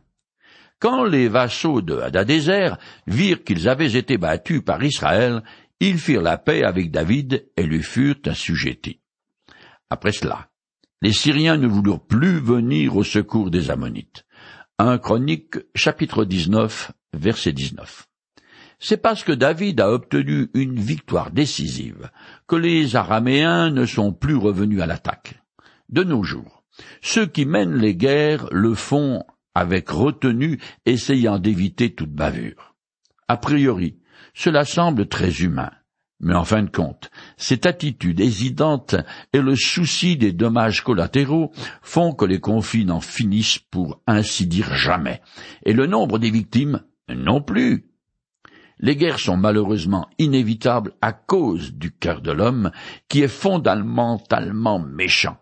Quand 0.80 1.04
les 1.04 1.28
vassaux 1.28 1.82
de 1.82 1.98
Hadadézer 1.98 2.78
virent 3.08 3.44
qu'ils 3.44 3.68
avaient 3.68 3.94
été 3.94 4.20
battus 4.20 4.62
par 4.64 4.84
Israël, 4.84 5.42
ils 5.80 5.98
firent 5.98 6.22
la 6.22 6.38
paix 6.38 6.64
avec 6.64 6.92
David 6.92 7.48
et 7.58 7.64
lui 7.64 7.82
furent 7.82 8.22
assujettis. 8.28 9.00
Après 9.90 10.12
cela, 10.12 10.50
les 11.02 11.14
Syriens 11.14 11.58
ne 11.58 11.68
voulurent 11.68 12.06
plus 12.06 12.40
venir 12.40 12.96
au 12.96 13.04
secours 13.04 13.50
des 13.50 13.72
Ammonites. 13.72 14.26
Un 14.78 15.00
Chronique, 15.00 15.56
chapitre 15.74 16.26
19, 16.26 16.92
verset 17.14 17.54
19 17.54 18.08
c'est 18.82 18.98
parce 18.98 19.24
que 19.24 19.32
David 19.32 19.80
a 19.80 19.92
obtenu 19.92 20.50
une 20.56 20.80
victoire 20.80 21.30
décisive 21.30 22.10
que 22.52 22.58
les 22.58 22.98
Araméens 22.98 23.70
ne 23.70 23.86
sont 23.86 24.12
plus 24.12 24.36
revenus 24.36 24.82
à 24.82 24.86
l'attaque. 24.86 25.36
De 25.88 26.04
nos 26.04 26.22
jours, 26.22 26.66
ceux 27.02 27.26
qui 27.26 27.46
mènent 27.46 27.78
les 27.78 27.96
guerres 27.96 28.50
le 28.52 28.76
font 28.76 29.24
avec 29.56 29.90
retenue, 29.90 30.60
essayant 30.86 31.40
d'éviter 31.40 31.96
toute 31.96 32.12
bavure. 32.12 32.76
A 33.30 33.38
priori, 33.38 34.00
cela 34.34 34.66
semble 34.66 35.08
très 35.08 35.32
humain. 35.32 35.72
Mais 36.20 36.34
en 36.34 36.44
fin 36.44 36.64
de 36.64 36.70
compte, 36.70 37.10
cette 37.38 37.66
attitude 37.66 38.20
hésitante 38.20 38.98
et 39.32 39.40
le 39.40 39.56
souci 39.56 40.18
des 40.18 40.34
dommages 40.34 40.84
collatéraux 40.84 41.54
font 41.82 42.12
que 42.12 42.26
les 42.26 42.42
conflits 42.42 42.84
n'en 42.84 43.00
finissent 43.00 43.60
pour 43.60 44.02
ainsi 44.08 44.46
dire 44.46 44.76
jamais, 44.76 45.22
et 45.64 45.72
le 45.72 45.88
nombre 45.88 46.20
des 46.20 46.32
victimes 46.32 46.82
non 47.08 47.42
plus. 47.42 47.91
Les 48.82 48.96
guerres 48.96 49.20
sont 49.20 49.38
malheureusement 49.38 50.10
inévitables 50.18 50.94
à 51.02 51.14
cause 51.14 51.74
du 51.74 51.92
cœur 51.92 52.22
de 52.22 52.32
l'homme 52.32 52.72
qui 53.08 53.22
est 53.22 53.28
fondamentalement 53.28 54.80
méchant. 54.80 55.38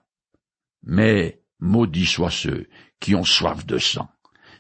Mais 0.83 1.41
maudits 1.59 2.05
soient 2.05 2.31
ceux 2.31 2.67
qui 2.99 3.15
ont 3.15 3.23
soif 3.23 3.65
de 3.65 3.77
sang. 3.77 4.09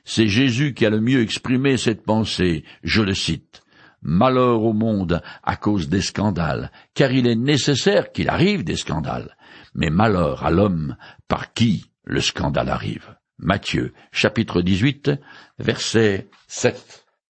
C'est 0.05 0.27
Jésus 0.27 0.73
qui 0.73 0.85
a 0.85 0.89
le 0.89 1.01
mieux 1.01 1.21
exprimé 1.21 1.75
cette 1.75 2.05
pensée, 2.05 2.63
je 2.83 3.01
le 3.01 3.13
cite. 3.13 3.61
Malheur 4.01 4.63
au 4.63 4.71
monde 4.71 5.21
à 5.43 5.57
cause 5.57 5.89
des 5.89 6.01
scandales, 6.01 6.71
car 6.93 7.11
il 7.11 7.27
est 7.27 7.35
nécessaire 7.35 8.13
qu'il 8.13 8.29
arrive 8.29 8.63
des 8.63 8.77
scandales, 8.77 9.35
mais 9.75 9.89
malheur 9.89 10.45
à 10.45 10.51
l'homme 10.51 10.95
par 11.27 11.53
qui 11.53 11.91
le 12.05 12.21
scandale 12.21 12.69
arrive. 12.69 13.17
Matthieu, 13.39 13.93
chapitre 14.13 14.61
18, 14.61 15.11
verset 15.59 16.29
7 16.47 16.98